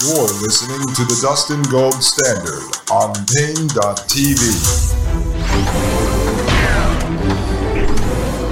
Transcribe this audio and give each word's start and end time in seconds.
You're 0.00 0.22
listening 0.22 0.86
to 0.94 1.04
the 1.06 1.18
Dustin 1.20 1.60
Gold 1.62 2.00
Standard 2.04 2.62
on 2.88 3.14
Paine.tv. 3.34 4.38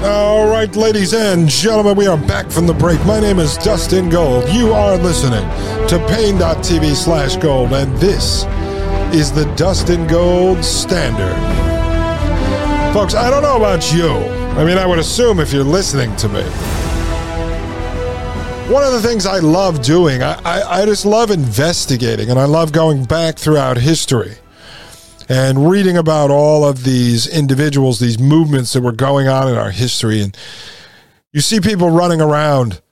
All 0.04 0.48
right, 0.48 0.74
ladies 0.74 1.14
and 1.14 1.48
gentlemen, 1.48 1.96
we 1.96 2.08
are 2.08 2.16
back 2.16 2.50
from 2.50 2.66
the 2.66 2.74
break. 2.74 2.98
My 3.06 3.20
name 3.20 3.38
is 3.38 3.56
Dustin 3.58 4.08
Gold. 4.08 4.48
You 4.48 4.72
are 4.72 4.96
listening 4.96 5.48
to 5.86 6.04
Paine.tv 6.08 6.96
slash 6.96 7.36
gold, 7.36 7.72
and 7.72 7.96
this 7.98 8.44
is 9.14 9.30
the 9.30 9.44
Dustin 9.54 10.04
Gold 10.08 10.64
Standard. 10.64 11.36
Folks, 12.92 13.14
I 13.14 13.30
don't 13.30 13.42
know 13.42 13.56
about 13.56 13.92
you. 13.94 14.08
I 14.58 14.64
mean, 14.64 14.78
I 14.78 14.86
would 14.86 14.98
assume 14.98 15.38
if 15.38 15.52
you're 15.52 15.62
listening 15.62 16.16
to 16.16 16.28
me. 16.28 16.85
One 18.68 18.82
of 18.82 18.92
the 18.92 19.00
things 19.00 19.26
I 19.26 19.38
love 19.38 19.80
doing, 19.80 20.24
I, 20.24 20.40
I, 20.44 20.80
I 20.80 20.84
just 20.86 21.06
love 21.06 21.30
investigating 21.30 22.30
and 22.30 22.38
I 22.38 22.46
love 22.46 22.72
going 22.72 23.04
back 23.04 23.38
throughout 23.38 23.76
history 23.76 24.34
and 25.28 25.70
reading 25.70 25.96
about 25.96 26.32
all 26.32 26.64
of 26.64 26.82
these 26.82 27.28
individuals, 27.28 28.00
these 28.00 28.18
movements 28.18 28.72
that 28.72 28.82
were 28.82 28.90
going 28.90 29.28
on 29.28 29.46
in 29.46 29.54
our 29.54 29.70
history. 29.70 30.20
And 30.20 30.36
you 31.32 31.40
see 31.40 31.60
people 31.60 31.90
running 31.90 32.20
around, 32.20 32.82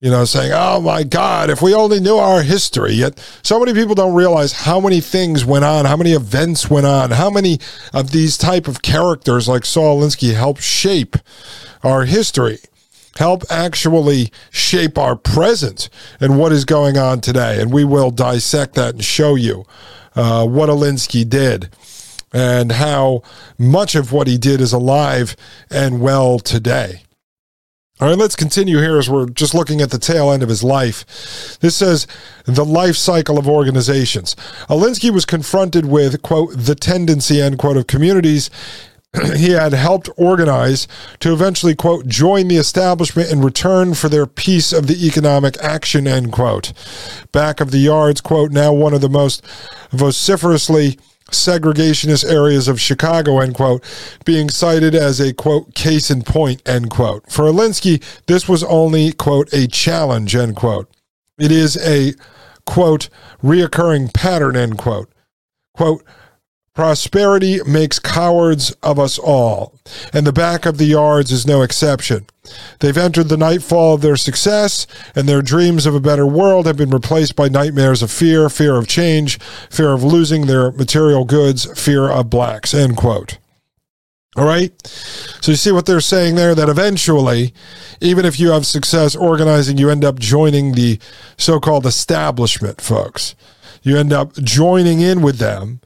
you 0.00 0.10
know, 0.10 0.24
saying, 0.24 0.50
oh 0.52 0.80
my 0.80 1.04
God, 1.04 1.50
if 1.50 1.62
we 1.62 1.72
only 1.72 2.00
knew 2.00 2.16
our 2.16 2.42
history. 2.42 2.94
Yet 2.94 3.16
so 3.44 3.60
many 3.60 3.74
people 3.74 3.94
don't 3.94 4.14
realize 4.14 4.50
how 4.50 4.80
many 4.80 5.00
things 5.00 5.44
went 5.44 5.64
on, 5.64 5.84
how 5.84 5.96
many 5.96 6.14
events 6.14 6.68
went 6.68 6.86
on, 6.86 7.12
how 7.12 7.30
many 7.30 7.60
of 7.94 8.10
these 8.10 8.36
type 8.36 8.66
of 8.66 8.82
characters 8.82 9.46
like 9.46 9.64
Saul 9.64 10.02
Alinsky 10.02 10.34
helped 10.34 10.62
shape 10.62 11.14
our 11.84 12.06
history 12.06 12.58
help 13.18 13.42
actually 13.50 14.30
shape 14.50 14.98
our 14.98 15.16
present 15.16 15.88
and 16.20 16.38
what 16.38 16.52
is 16.52 16.64
going 16.64 16.96
on 16.96 17.20
today. 17.20 17.60
And 17.60 17.72
we 17.72 17.84
will 17.84 18.10
dissect 18.10 18.74
that 18.74 18.94
and 18.94 19.04
show 19.04 19.34
you 19.34 19.64
uh, 20.14 20.46
what 20.46 20.68
Alinsky 20.68 21.28
did 21.28 21.70
and 22.32 22.72
how 22.72 23.22
much 23.58 23.94
of 23.94 24.12
what 24.12 24.26
he 24.26 24.38
did 24.38 24.60
is 24.60 24.72
alive 24.72 25.36
and 25.70 26.00
well 26.00 26.38
today. 26.38 27.02
All 28.00 28.08
right, 28.08 28.18
let's 28.18 28.34
continue 28.34 28.78
here 28.78 28.98
as 28.98 29.08
we're 29.08 29.28
just 29.28 29.54
looking 29.54 29.80
at 29.80 29.90
the 29.90 29.98
tail 29.98 30.32
end 30.32 30.42
of 30.42 30.48
his 30.48 30.64
life. 30.64 31.58
This 31.60 31.76
says 31.76 32.08
the 32.46 32.64
life 32.64 32.96
cycle 32.96 33.38
of 33.38 33.46
organizations. 33.46 34.34
Alinsky 34.68 35.10
was 35.10 35.24
confronted 35.24 35.86
with, 35.86 36.20
quote, 36.22 36.52
the 36.56 36.74
tendency, 36.74 37.40
end 37.40 37.58
quote, 37.58 37.76
of 37.76 37.86
communities 37.86 38.50
he 39.36 39.50
had 39.50 39.72
helped 39.72 40.08
organize 40.16 40.88
to 41.20 41.32
eventually, 41.32 41.74
quote, 41.74 42.06
join 42.06 42.48
the 42.48 42.56
establishment 42.56 43.30
in 43.30 43.42
return 43.42 43.94
for 43.94 44.08
their 44.08 44.26
piece 44.26 44.72
of 44.72 44.86
the 44.86 45.06
economic 45.06 45.56
action, 45.58 46.06
end 46.06 46.32
quote. 46.32 46.72
Back 47.30 47.60
of 47.60 47.70
the 47.70 47.78
yards, 47.78 48.20
quote, 48.20 48.52
now 48.52 48.72
one 48.72 48.94
of 48.94 49.00
the 49.00 49.08
most 49.08 49.44
vociferously 49.90 50.98
segregationist 51.30 52.30
areas 52.30 52.68
of 52.68 52.80
Chicago, 52.80 53.40
end 53.40 53.54
quote, 53.54 53.82
being 54.24 54.48
cited 54.48 54.94
as 54.94 55.20
a, 55.20 55.32
quote, 55.32 55.74
case 55.74 56.10
in 56.10 56.22
point, 56.22 56.66
end 56.66 56.90
quote. 56.90 57.30
For 57.30 57.44
Alinsky, 57.44 58.02
this 58.26 58.48
was 58.48 58.64
only, 58.64 59.12
quote, 59.12 59.52
a 59.52 59.66
challenge, 59.66 60.34
end 60.34 60.56
quote. 60.56 60.88
It 61.38 61.50
is 61.50 61.76
a, 61.76 62.14
quote, 62.66 63.08
reoccurring 63.42 64.14
pattern, 64.14 64.56
end 64.56 64.78
quote. 64.78 65.10
Quote, 65.74 66.04
Prosperity 66.74 67.60
makes 67.66 67.98
cowards 67.98 68.70
of 68.82 68.98
us 68.98 69.18
all, 69.18 69.74
and 70.14 70.26
the 70.26 70.32
back 70.32 70.64
of 70.64 70.78
the 70.78 70.86
yards 70.86 71.30
is 71.30 71.46
no 71.46 71.60
exception. 71.60 72.24
They've 72.80 72.96
entered 72.96 73.28
the 73.28 73.36
nightfall 73.36 73.92
of 73.94 74.00
their 74.00 74.16
success, 74.16 74.86
and 75.14 75.28
their 75.28 75.42
dreams 75.42 75.84
of 75.84 75.94
a 75.94 76.00
better 76.00 76.26
world 76.26 76.64
have 76.64 76.78
been 76.78 76.88
replaced 76.88 77.36
by 77.36 77.48
nightmares 77.48 78.02
of 78.02 78.10
fear, 78.10 78.48
fear 78.48 78.76
of 78.76 78.88
change, 78.88 79.38
fear 79.68 79.92
of 79.92 80.02
losing 80.02 80.46
their 80.46 80.72
material 80.72 81.26
goods, 81.26 81.66
fear 81.78 82.08
of 82.08 82.30
blacks. 82.30 82.72
End 82.72 82.96
quote. 82.96 83.36
All 84.34 84.46
right. 84.46 84.72
So 84.86 85.52
you 85.52 85.56
see 85.56 85.72
what 85.72 85.84
they're 85.84 86.00
saying 86.00 86.36
there 86.36 86.54
that 86.54 86.70
eventually, 86.70 87.52
even 88.00 88.24
if 88.24 88.40
you 88.40 88.50
have 88.52 88.64
success 88.64 89.14
organizing, 89.14 89.76
you 89.76 89.90
end 89.90 90.06
up 90.06 90.18
joining 90.18 90.72
the 90.72 90.98
so 91.36 91.60
called 91.60 91.84
establishment, 91.84 92.80
folks. 92.80 93.34
You 93.82 93.98
end 93.98 94.10
up 94.10 94.32
joining 94.36 95.02
in 95.02 95.20
with 95.20 95.36
them 95.36 95.82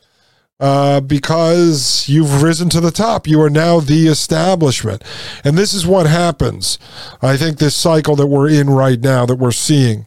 uh, 0.58 1.00
because 1.00 2.08
you've 2.08 2.42
risen 2.42 2.68
to 2.70 2.80
the 2.80 2.90
top. 2.90 3.26
You 3.26 3.40
are 3.42 3.50
now 3.50 3.80
the 3.80 4.06
establishment. 4.06 5.02
And 5.44 5.56
this 5.56 5.74
is 5.74 5.86
what 5.86 6.06
happens. 6.06 6.78
I 7.20 7.36
think 7.36 7.58
this 7.58 7.76
cycle 7.76 8.16
that 8.16 8.26
we're 8.26 8.48
in 8.48 8.70
right 8.70 9.00
now, 9.00 9.26
that 9.26 9.36
we're 9.36 9.52
seeing, 9.52 10.06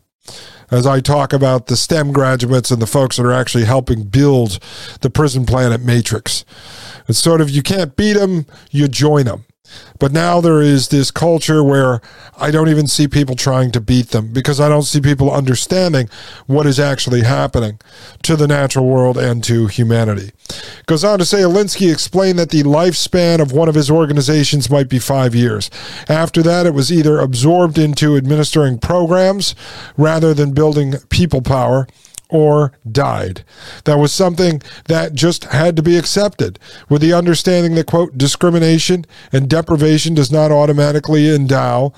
as 0.71 0.85
I 0.85 0.99
talk 0.99 1.33
about 1.33 1.67
the 1.67 1.77
STEM 1.77 2.11
graduates 2.13 2.71
and 2.71 2.81
the 2.81 2.87
folks 2.87 3.17
that 3.17 3.25
are 3.25 3.31
actually 3.31 3.65
helping 3.65 4.03
build 4.03 4.59
the 5.01 5.09
prison 5.09 5.45
planet 5.45 5.81
matrix. 5.81 6.45
It's 7.07 7.19
sort 7.19 7.41
of 7.41 7.49
you 7.49 7.63
can't 7.63 7.95
beat 7.95 8.13
them, 8.13 8.45
you 8.69 8.87
join 8.87 9.25
them. 9.25 9.45
But 9.99 10.11
now 10.11 10.41
there 10.41 10.61
is 10.61 10.87
this 10.87 11.11
culture 11.11 11.63
where 11.63 12.01
I 12.37 12.51
don't 12.51 12.69
even 12.69 12.87
see 12.87 13.07
people 13.07 13.35
trying 13.35 13.71
to 13.71 13.81
beat 13.81 14.09
them 14.09 14.31
because 14.31 14.59
I 14.59 14.69
don't 14.69 14.83
see 14.83 15.01
people 15.01 15.31
understanding 15.31 16.09
what 16.47 16.65
is 16.65 16.79
actually 16.79 17.21
happening 17.21 17.79
to 18.23 18.35
the 18.35 18.47
natural 18.47 18.87
world 18.87 19.17
and 19.17 19.43
to 19.43 19.67
humanity. 19.67 20.31
Goes 20.85 21.03
on 21.03 21.19
to 21.19 21.25
say 21.25 21.39
Alinsky 21.39 21.91
explained 21.91 22.39
that 22.39 22.49
the 22.49 22.63
lifespan 22.63 23.41
of 23.41 23.51
one 23.51 23.69
of 23.69 23.75
his 23.75 23.91
organizations 23.91 24.69
might 24.69 24.89
be 24.89 24.99
five 24.99 25.35
years. 25.35 25.69
After 26.07 26.41
that, 26.43 26.65
it 26.65 26.73
was 26.73 26.91
either 26.91 27.19
absorbed 27.19 27.77
into 27.77 28.15
administering 28.15 28.79
programs 28.79 29.55
rather 29.97 30.33
than 30.33 30.53
building 30.53 30.95
people 31.09 31.41
power 31.41 31.87
or 32.29 32.71
died. 32.89 33.43
That 33.85 33.97
was 33.97 34.11
something 34.11 34.61
that 34.85 35.13
just 35.13 35.45
had 35.45 35.75
to 35.75 35.83
be 35.83 35.97
accepted 35.97 36.59
with 36.87 37.01
the 37.01 37.13
understanding 37.13 37.75
that, 37.75 37.87
quote, 37.87 38.17
discrimination 38.17 39.05
and 39.31 39.49
deprivation 39.49 40.13
does 40.13 40.31
not 40.31 40.51
automatically 40.51 41.33
endow 41.33 41.93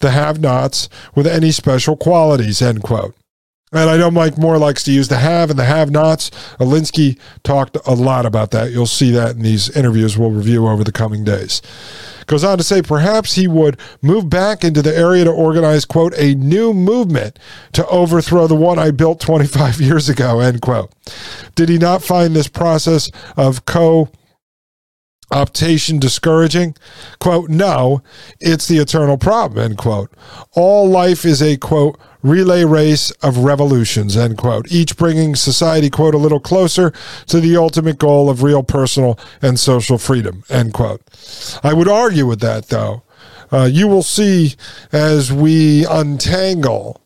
the 0.00 0.10
have 0.10 0.40
nots 0.40 0.88
with 1.14 1.26
any 1.26 1.50
special 1.50 1.96
qualities, 1.96 2.60
end 2.60 2.82
quote. 2.82 3.14
And 3.72 3.90
I 3.90 3.96
know 3.96 4.12
Mike 4.12 4.38
Moore 4.38 4.58
likes 4.58 4.84
to 4.84 4.92
use 4.92 5.08
the 5.08 5.16
have 5.16 5.50
and 5.50 5.58
the 5.58 5.64
have 5.64 5.90
nots. 5.90 6.30
Alinsky 6.60 7.18
talked 7.42 7.76
a 7.84 7.94
lot 7.94 8.24
about 8.24 8.52
that. 8.52 8.70
You'll 8.70 8.86
see 8.86 9.10
that 9.10 9.34
in 9.34 9.42
these 9.42 9.68
interviews 9.70 10.16
we'll 10.16 10.30
review 10.30 10.68
over 10.68 10.84
the 10.84 10.92
coming 10.92 11.24
days. 11.24 11.62
Goes 12.26 12.44
on 12.44 12.58
to 12.58 12.64
say 12.64 12.80
perhaps 12.80 13.34
he 13.34 13.48
would 13.48 13.76
move 14.02 14.30
back 14.30 14.62
into 14.62 14.82
the 14.82 14.96
area 14.96 15.24
to 15.24 15.32
organize, 15.32 15.84
quote, 15.84 16.14
a 16.16 16.34
new 16.36 16.72
movement 16.72 17.40
to 17.72 17.84
overthrow 17.88 18.46
the 18.46 18.54
one 18.54 18.78
I 18.78 18.92
built 18.92 19.20
25 19.20 19.80
years 19.80 20.08
ago, 20.08 20.38
end 20.38 20.60
quote. 20.62 20.92
Did 21.56 21.68
he 21.68 21.78
not 21.78 22.04
find 22.04 22.36
this 22.36 22.48
process 22.48 23.10
of 23.36 23.64
co 23.66 24.10
optation 25.30 25.98
discouraging? 25.98 26.76
Quote, 27.18 27.50
no, 27.50 28.02
it's 28.40 28.68
the 28.68 28.78
eternal 28.78 29.18
problem, 29.18 29.64
end 29.64 29.78
quote. 29.78 30.12
All 30.52 30.88
life 30.88 31.24
is 31.24 31.42
a, 31.42 31.56
quote, 31.56 31.98
relay 32.22 32.64
race 32.64 33.10
of 33.22 33.38
revolutions, 33.38 34.16
end 34.16 34.38
quote, 34.38 34.70
each 34.70 34.96
bringing 34.96 35.36
society, 35.36 35.90
quote, 35.90 36.14
a 36.14 36.18
little 36.18 36.40
closer 36.40 36.92
to 37.26 37.40
the 37.40 37.56
ultimate 37.56 37.98
goal 37.98 38.28
of 38.28 38.42
real 38.42 38.62
personal 38.62 39.18
and 39.42 39.58
social 39.58 39.98
freedom, 39.98 40.44
end 40.48 40.74
quote. 40.74 41.02
I 41.62 41.72
would 41.72 41.88
argue 41.88 42.26
with 42.26 42.40
that, 42.40 42.68
though. 42.68 43.02
Uh, 43.52 43.68
you 43.70 43.86
will 43.86 44.02
see 44.02 44.54
as 44.92 45.32
we 45.32 45.86
untangle 45.86 47.00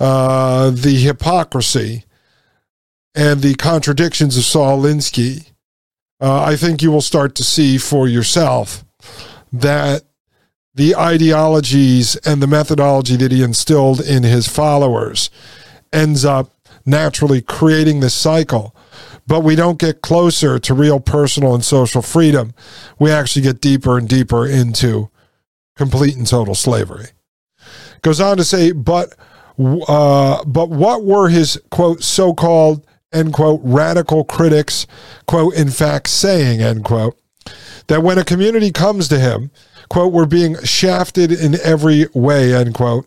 uh, 0.00 0.70
the 0.70 0.96
hypocrisy 0.96 2.04
and 3.14 3.42
the 3.42 3.54
contradictions 3.56 4.38
of 4.38 4.44
Saul 4.44 4.80
Alinsky, 4.80 5.51
uh, 6.22 6.42
I 6.42 6.56
think 6.56 6.80
you 6.82 6.92
will 6.92 7.02
start 7.02 7.34
to 7.34 7.44
see 7.44 7.78
for 7.78 8.08
yourself 8.08 8.84
that 9.52 10.04
the 10.74 10.96
ideologies 10.96 12.16
and 12.24 12.40
the 12.40 12.46
methodology 12.46 13.16
that 13.16 13.32
he 13.32 13.42
instilled 13.42 14.00
in 14.00 14.22
his 14.22 14.48
followers 14.48 15.28
ends 15.92 16.24
up 16.24 16.52
naturally 16.86 17.42
creating 17.42 18.00
this 18.00 18.14
cycle. 18.14 18.74
But 19.26 19.40
we 19.40 19.54
don't 19.56 19.78
get 19.78 20.00
closer 20.00 20.58
to 20.60 20.74
real 20.74 21.00
personal 21.00 21.54
and 21.54 21.64
social 21.64 22.02
freedom. 22.02 22.54
We 22.98 23.10
actually 23.10 23.42
get 23.42 23.60
deeper 23.60 23.98
and 23.98 24.08
deeper 24.08 24.46
into 24.46 25.10
complete 25.76 26.16
and 26.16 26.26
total 26.26 26.54
slavery. 26.54 27.08
Goes 28.02 28.20
on 28.20 28.36
to 28.36 28.44
say, 28.44 28.72
but 28.72 29.14
Uh, 29.86 30.42
but 30.44 30.70
what 30.70 31.04
were 31.04 31.28
his, 31.28 31.60
quote, 31.70 32.02
so 32.02 32.32
called, 32.32 32.86
end 33.12 33.32
quote, 33.32 33.60
radical 33.62 34.24
critics, 34.24 34.86
quote, 35.26 35.54
in 35.54 35.70
fact 35.70 36.08
saying, 36.08 36.60
end 36.60 36.84
quote? 36.84 37.18
That 37.88 38.02
when 38.02 38.18
a 38.18 38.24
community 38.24 38.70
comes 38.70 39.08
to 39.08 39.18
him, 39.18 39.50
quote, 39.88 40.12
we're 40.12 40.26
being 40.26 40.56
shafted 40.62 41.32
in 41.32 41.56
every 41.62 42.06
way, 42.14 42.54
end 42.54 42.74
quote, 42.74 43.06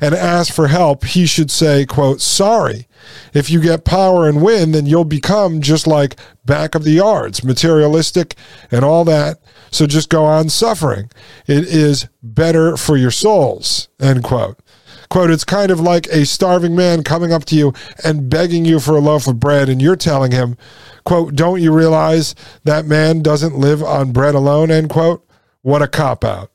and 0.00 0.14
ask 0.14 0.52
for 0.52 0.68
help, 0.68 1.04
he 1.04 1.24
should 1.24 1.50
say, 1.50 1.86
quote, 1.86 2.20
sorry. 2.20 2.88
If 3.32 3.48
you 3.48 3.60
get 3.60 3.84
power 3.84 4.28
and 4.28 4.42
win, 4.42 4.72
then 4.72 4.86
you'll 4.86 5.04
become 5.04 5.60
just 5.60 5.86
like 5.86 6.16
back 6.44 6.74
of 6.74 6.84
the 6.84 6.92
yards, 6.92 7.44
materialistic 7.44 8.34
and 8.70 8.84
all 8.84 9.04
that. 9.04 9.38
So 9.70 9.86
just 9.86 10.08
go 10.08 10.24
on 10.24 10.48
suffering. 10.48 11.10
It 11.46 11.64
is 11.64 12.08
better 12.22 12.76
for 12.76 12.96
your 12.96 13.10
souls, 13.10 13.88
end 14.00 14.24
quote. 14.24 14.58
Quote, 15.08 15.30
it's 15.30 15.44
kind 15.44 15.70
of 15.70 15.80
like 15.80 16.06
a 16.08 16.26
starving 16.26 16.74
man 16.74 17.02
coming 17.02 17.32
up 17.32 17.44
to 17.46 17.56
you 17.56 17.72
and 18.04 18.28
begging 18.28 18.64
you 18.64 18.80
for 18.80 18.96
a 18.96 19.00
loaf 19.00 19.26
of 19.26 19.40
bread, 19.40 19.68
and 19.68 19.80
you're 19.80 19.96
telling 19.96 20.32
him, 20.32 20.56
quote, 21.04 21.34
don't 21.34 21.62
you 21.62 21.72
realize 21.72 22.34
that 22.64 22.86
man 22.86 23.22
doesn't 23.22 23.56
live 23.58 23.82
on 23.82 24.12
bread 24.12 24.34
alone, 24.34 24.70
end 24.70 24.90
quote? 24.90 25.26
What 25.62 25.82
a 25.82 25.88
cop 25.88 26.24
out. 26.24 26.50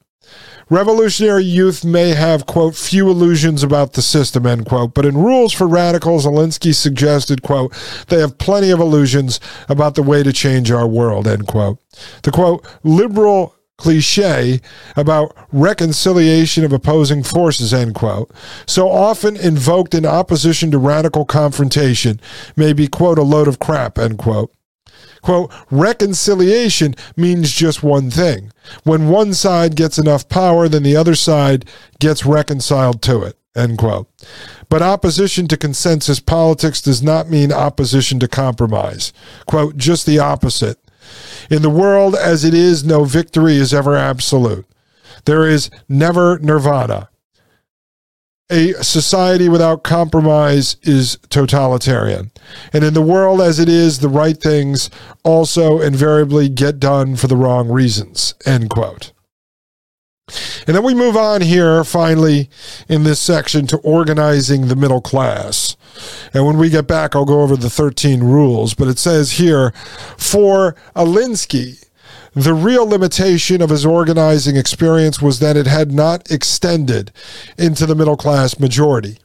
Revolutionary 0.69 1.43
youth 1.43 1.83
may 1.83 2.11
have, 2.11 2.45
quote, 2.45 2.77
few 2.77 3.09
illusions 3.09 3.61
about 3.61 3.91
the 3.91 4.01
system, 4.01 4.45
end 4.45 4.65
quote, 4.65 4.93
but 4.93 5.05
in 5.05 5.17
Rules 5.17 5.51
for 5.51 5.67
Radicals, 5.67 6.25
Alinsky 6.25 6.73
suggested, 6.73 7.41
quote, 7.41 7.73
they 8.07 8.21
have 8.21 8.37
plenty 8.37 8.69
of 8.69 8.79
illusions 8.79 9.41
about 9.67 9.95
the 9.95 10.03
way 10.03 10.23
to 10.23 10.31
change 10.31 10.71
our 10.71 10.87
world, 10.87 11.27
end 11.27 11.45
quote. 11.45 11.79
The, 12.23 12.31
quote, 12.31 12.65
liberal 12.83 13.53
cliche 13.81 14.61
about 14.95 15.35
reconciliation 15.51 16.63
of 16.63 16.71
opposing 16.71 17.23
forces, 17.23 17.73
end 17.73 17.95
quote, 17.95 18.31
so 18.67 18.87
often 18.87 19.35
invoked 19.35 19.95
in 19.95 20.05
opposition 20.05 20.69
to 20.69 20.77
radical 20.77 21.25
confrontation, 21.25 22.21
may 22.55 22.73
be, 22.73 22.87
quote, 22.87 23.17
a 23.17 23.23
load 23.23 23.47
of 23.47 23.57
crap, 23.57 23.97
end 23.97 24.19
quote. 24.19 24.53
Quote, 25.23 25.51
reconciliation 25.71 26.93
means 27.17 27.51
just 27.51 27.81
one 27.81 28.11
thing. 28.11 28.51
When 28.83 29.09
one 29.09 29.33
side 29.33 29.75
gets 29.75 29.97
enough 29.97 30.29
power, 30.29 30.69
then 30.69 30.83
the 30.83 30.95
other 30.95 31.15
side 31.15 31.65
gets 31.99 32.23
reconciled 32.23 33.01
to 33.03 33.23
it, 33.23 33.35
end 33.55 33.79
quote. 33.79 34.07
But 34.69 34.83
opposition 34.83 35.47
to 35.47 35.57
consensus 35.57 36.19
politics 36.19 36.81
does 36.81 37.01
not 37.01 37.29
mean 37.29 37.51
opposition 37.51 38.19
to 38.19 38.27
compromise. 38.27 39.11
Quote, 39.47 39.75
just 39.75 40.05
the 40.05 40.19
opposite. 40.19 40.77
In 41.49 41.61
the 41.61 41.69
world 41.69 42.15
as 42.15 42.43
it 42.43 42.53
is, 42.53 42.83
no 42.83 43.03
victory 43.03 43.55
is 43.55 43.73
ever 43.73 43.95
absolute. 43.95 44.65
There 45.25 45.47
is 45.47 45.69
never 45.87 46.39
nirvana. 46.39 47.09
A 48.49 48.73
society 48.83 49.47
without 49.47 49.83
compromise 49.83 50.75
is 50.83 51.17
totalitarian. 51.29 52.31
And 52.73 52.83
in 52.83 52.93
the 52.93 53.01
world 53.01 53.39
as 53.39 53.59
it 53.59 53.69
is, 53.69 53.99
the 53.99 54.09
right 54.09 54.37
things 54.37 54.89
also 55.23 55.79
invariably 55.79 56.49
get 56.49 56.79
done 56.79 57.15
for 57.15 57.27
the 57.27 57.37
wrong 57.37 57.69
reasons. 57.69 58.33
End 58.45 58.69
quote. 58.69 59.13
And 60.67 60.75
then 60.75 60.83
we 60.83 60.93
move 60.93 61.17
on 61.17 61.41
here, 61.41 61.83
finally, 61.83 62.49
in 62.87 63.03
this 63.03 63.19
section 63.19 63.67
to 63.67 63.77
organizing 63.77 64.67
the 64.67 64.75
middle 64.75 65.01
class. 65.01 65.75
And 66.33 66.45
when 66.45 66.57
we 66.57 66.69
get 66.69 66.87
back, 66.87 67.15
I'll 67.15 67.25
go 67.25 67.41
over 67.41 67.55
the 67.55 67.69
13 67.69 68.21
rules. 68.21 68.73
But 68.73 68.87
it 68.87 68.99
says 68.99 69.33
here 69.33 69.71
for 70.17 70.75
Alinsky, 70.95 71.85
the 72.33 72.53
real 72.53 72.87
limitation 72.87 73.61
of 73.61 73.69
his 73.69 73.85
organizing 73.85 74.55
experience 74.55 75.21
was 75.21 75.39
that 75.39 75.57
it 75.57 75.67
had 75.67 75.91
not 75.91 76.31
extended 76.31 77.11
into 77.57 77.85
the 77.85 77.95
middle 77.95 78.15
class 78.15 78.57
majority. 78.57 79.17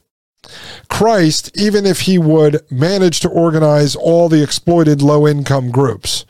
Christ, 0.89 1.51
even 1.57 1.85
if 1.85 2.01
he 2.01 2.17
would 2.17 2.61
manage 2.71 3.19
to 3.21 3.29
organize 3.29 3.95
all 3.95 4.29
the 4.29 4.43
exploited 4.43 5.01
low 5.01 5.27
income 5.27 5.71
groups, 5.71 6.25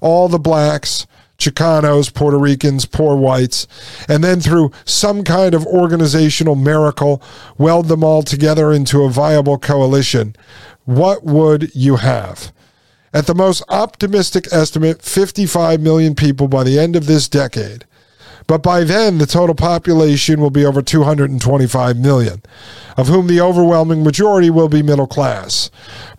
all 0.00 0.28
the 0.28 0.38
blacks, 0.38 1.06
Chicanos, 1.40 2.12
Puerto 2.12 2.38
Ricans, 2.38 2.84
poor 2.84 3.16
whites, 3.16 3.66
and 4.08 4.22
then 4.22 4.40
through 4.40 4.70
some 4.84 5.24
kind 5.24 5.54
of 5.54 5.66
organizational 5.66 6.54
miracle, 6.54 7.22
weld 7.58 7.88
them 7.88 8.04
all 8.04 8.22
together 8.22 8.70
into 8.70 9.02
a 9.02 9.10
viable 9.10 9.58
coalition, 9.58 10.36
what 10.84 11.24
would 11.24 11.74
you 11.74 11.96
have? 11.96 12.52
At 13.12 13.26
the 13.26 13.34
most 13.34 13.64
optimistic 13.68 14.46
estimate, 14.52 15.02
55 15.02 15.80
million 15.80 16.14
people 16.14 16.46
by 16.46 16.62
the 16.62 16.78
end 16.78 16.94
of 16.94 17.06
this 17.06 17.28
decade. 17.28 17.84
But 18.46 18.62
by 18.62 18.84
then, 18.84 19.18
the 19.18 19.26
total 19.26 19.54
population 19.54 20.40
will 20.40 20.50
be 20.50 20.64
over 20.64 20.82
225 20.82 21.96
million, 21.96 22.42
of 22.96 23.08
whom 23.08 23.26
the 23.26 23.40
overwhelming 23.40 24.02
majority 24.02 24.50
will 24.50 24.68
be 24.68 24.82
middle 24.82 25.06
class. 25.06 25.70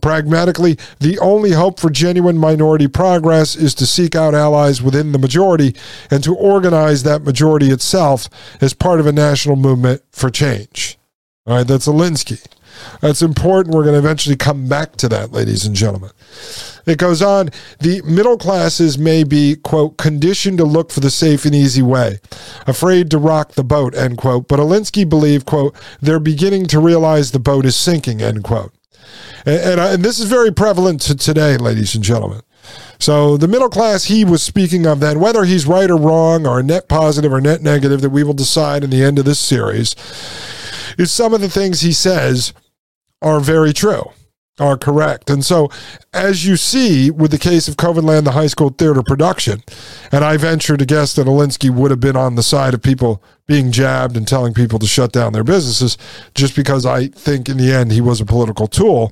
Pragmatically, 0.02 0.78
the 1.00 1.20
only 1.20 1.52
hope 1.52 1.80
for 1.80 1.90
genuine 1.90 2.38
minority 2.38 2.88
progress 2.88 3.56
is 3.56 3.76
to 3.76 3.86
seek 3.86 4.16
out 4.16 4.34
allies 4.34 4.82
within 4.82 5.12
the 5.12 5.20
majority 5.20 5.76
and 6.10 6.24
to 6.24 6.36
organize 6.36 7.04
that 7.04 7.24
majority 7.24 7.70
itself 7.70 8.30
as 8.62 8.74
part 8.74 9.00
of 9.00 9.06
a 9.06 9.12
national 9.12 9.56
movement 9.56 10.02
for 10.12 10.30
change. 10.30 10.98
All 11.48 11.56
right, 11.56 11.68
that's 11.68 11.88
Alinsky. 11.88 12.46
That's 13.02 13.24
important. 13.24 13.74
We're 13.74 13.84
going 13.84 13.96
to 13.96 14.00
eventually 14.00 14.36
come 14.36 14.70
back 14.70 14.96
to 14.98 15.10
that, 15.10 15.32
ladies 15.32 15.66
and 15.66 15.76
gentlemen. 15.76 16.12
It 16.86 17.00
goes 17.00 17.22
on, 17.24 17.50
the 17.80 18.02
middle 18.04 18.38
classes 18.38 18.98
may 18.98 19.24
be, 19.24 19.56
quote, 19.56 19.98
conditioned 19.98 20.60
to 20.60 20.66
look 20.66 20.92
for 20.92 21.00
the 21.00 21.10
safe 21.10 21.44
and 21.46 21.56
easy 21.56 21.82
way, 21.82 22.20
afraid 22.68 23.10
to 23.12 23.18
rock 23.18 23.54
the 23.54 23.64
boat, 23.64 23.96
end 23.96 24.20
quote. 24.20 24.48
But 24.48 24.60
Alinsky 24.60 25.08
believed, 25.08 25.48
quote, 25.48 25.76
they're 26.00 26.20
beginning 26.20 26.68
to 26.68 26.80
realize 26.80 27.32
the 27.32 27.40
boat 27.40 27.66
is 27.66 27.76
sinking, 27.76 28.22
end 28.22 28.44
quote. 28.44 28.72
And, 29.44 29.60
and, 29.62 29.80
uh, 29.80 29.88
and 29.88 30.06
this 30.06 30.20
is 30.20 30.30
very 30.30 30.52
prevalent 30.52 31.02
to 31.02 31.16
today, 31.16 31.58
ladies 31.58 31.96
and 31.96 32.04
gentlemen. 32.04 32.42
So 33.00 33.36
the 33.36 33.48
middle 33.48 33.70
class 33.70 34.06
he 34.06 34.24
was 34.24 34.44
speaking 34.44 34.86
of 34.86 35.00
then, 35.00 35.20
whether 35.20 35.44
he's 35.44 35.66
right 35.66 35.90
or 35.90 35.98
wrong, 35.98 36.46
or 36.46 36.62
net 36.62 36.88
positive 36.88 37.34
or 37.34 37.42
net 37.42 37.64
negative, 37.64 38.02
that 38.02 38.12
we 38.12 38.24
will 38.24 38.34
decide 38.34 38.84
in 38.84 38.92
the 38.92 39.04
end 39.04 39.18
of 39.18 39.26
this 39.26 39.40
series, 39.40 39.96
is 40.98 41.12
some 41.12 41.34
of 41.34 41.42
the 41.42 41.50
things 41.50 41.82
he 41.82 41.94
says 41.94 42.54
are 43.22 43.40
very 43.40 43.74
true 43.74 44.12
are 44.60 44.78
correct. 44.78 45.30
And 45.30 45.44
so, 45.44 45.70
as 46.14 46.46
you 46.46 46.56
see 46.56 47.10
with 47.10 47.32
the 47.32 47.40
case 47.40 47.68
of 47.68 47.78
Covenland, 47.78 48.26
the 48.26 48.32
high 48.32 48.48
school 48.48 48.70
theater 48.70 49.02
production, 49.02 49.64
and 50.12 50.24
I 50.24 50.38
venture 50.38 50.78
to 50.78 50.86
guess 50.86 51.16
that 51.16 51.28
Alinsky 51.28 51.70
would 51.70 51.92
have 51.92 52.00
been 52.00 52.16
on 52.16 52.36
the 52.36 52.44
side 52.44 52.74
of 52.74 52.82
people 52.82 53.24
being 53.48 53.72
jabbed 53.72 54.16
and 54.16 54.28
telling 54.28 54.54
people 54.54 54.80
to 54.80 54.88
shut 54.88 55.12
down 55.12 55.34
their 55.34 55.44
businesses, 55.44 55.98
just 56.36 56.56
because 56.56 56.86
I 56.86 57.08
think 57.08 57.50
in 57.50 57.58
the 57.58 57.72
end 57.72 57.92
he 57.92 58.02
was 58.02 58.22
a 58.22 58.26
political 58.26 58.68
tool. 58.68 59.12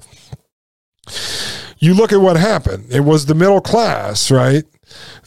You 1.79 1.93
look 1.93 2.11
at 2.11 2.21
what 2.21 2.37
happened. 2.37 2.87
It 2.91 3.01
was 3.01 3.25
the 3.25 3.35
middle 3.35 3.61
class, 3.61 4.29
right? 4.29 4.63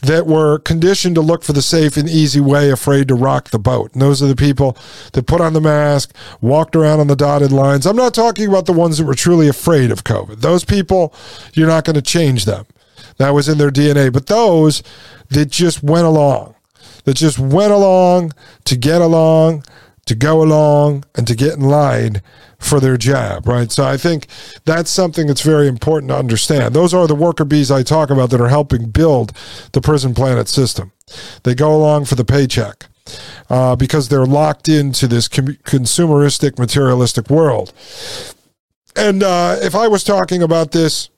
That 0.01 0.27
were 0.27 0.59
conditioned 0.59 1.15
to 1.15 1.21
look 1.21 1.43
for 1.43 1.53
the 1.53 1.61
safe 1.61 1.97
and 1.97 2.09
easy 2.09 2.39
way, 2.39 2.69
afraid 2.69 3.07
to 3.07 3.15
rock 3.15 3.49
the 3.49 3.59
boat. 3.59 3.93
And 3.93 4.01
those 4.01 4.21
are 4.21 4.27
the 4.27 4.35
people 4.35 4.77
that 5.13 5.27
put 5.27 5.41
on 5.41 5.53
the 5.53 5.61
mask, 5.61 6.13
walked 6.41 6.75
around 6.75 6.99
on 6.99 7.07
the 7.07 7.15
dotted 7.15 7.51
lines. 7.51 7.85
I'm 7.85 7.95
not 7.95 8.13
talking 8.13 8.47
about 8.47 8.65
the 8.65 8.73
ones 8.73 8.97
that 8.97 9.05
were 9.05 9.15
truly 9.15 9.47
afraid 9.47 9.91
of 9.91 10.03
COVID. 10.03 10.41
Those 10.41 10.65
people, 10.65 11.13
you're 11.53 11.67
not 11.67 11.85
going 11.85 11.95
to 11.95 12.01
change 12.01 12.45
them. 12.45 12.65
That 13.17 13.31
was 13.31 13.47
in 13.47 13.57
their 13.57 13.71
DNA. 13.71 14.11
But 14.11 14.27
those 14.27 14.83
that 15.29 15.49
just 15.49 15.83
went 15.83 16.05
along, 16.05 16.55
that 17.05 17.15
just 17.15 17.39
went 17.39 17.71
along 17.71 18.33
to 18.65 18.75
get 18.75 19.01
along, 19.01 19.63
to 20.05 20.15
go 20.15 20.41
along, 20.41 21.05
and 21.15 21.27
to 21.27 21.35
get 21.35 21.53
in 21.53 21.61
line 21.61 22.21
for 22.63 22.79
their 22.79 22.97
jab, 22.97 23.47
right? 23.47 23.71
So 23.71 23.83
I 23.83 23.97
think 23.97 24.27
that's 24.65 24.89
something 24.89 25.27
that's 25.27 25.41
very 25.41 25.67
important 25.67 26.09
to 26.09 26.17
understand. 26.17 26.73
Those 26.73 26.93
are 26.93 27.07
the 27.07 27.15
worker 27.15 27.45
bees 27.45 27.69
I 27.71 27.83
talk 27.83 28.09
about 28.09 28.29
that 28.29 28.41
are 28.41 28.49
helping 28.49 28.89
build 28.89 29.33
the 29.73 29.81
prison 29.81 30.13
planet 30.13 30.47
system. 30.47 30.91
They 31.43 31.55
go 31.55 31.75
along 31.75 32.05
for 32.05 32.15
the 32.15 32.25
paycheck. 32.25 32.87
Uh, 33.49 33.75
because 33.75 34.07
they're 34.07 34.25
locked 34.25 34.69
into 34.69 35.07
this 35.09 35.27
com- 35.27 35.57
consumeristic, 35.65 36.57
materialistic 36.57 37.29
world. 37.29 37.73
And 38.95 39.21
uh, 39.21 39.57
if 39.61 39.75
I 39.75 39.89
was 39.89 40.05
talking 40.05 40.41
about 40.41 40.71
this 40.71 41.09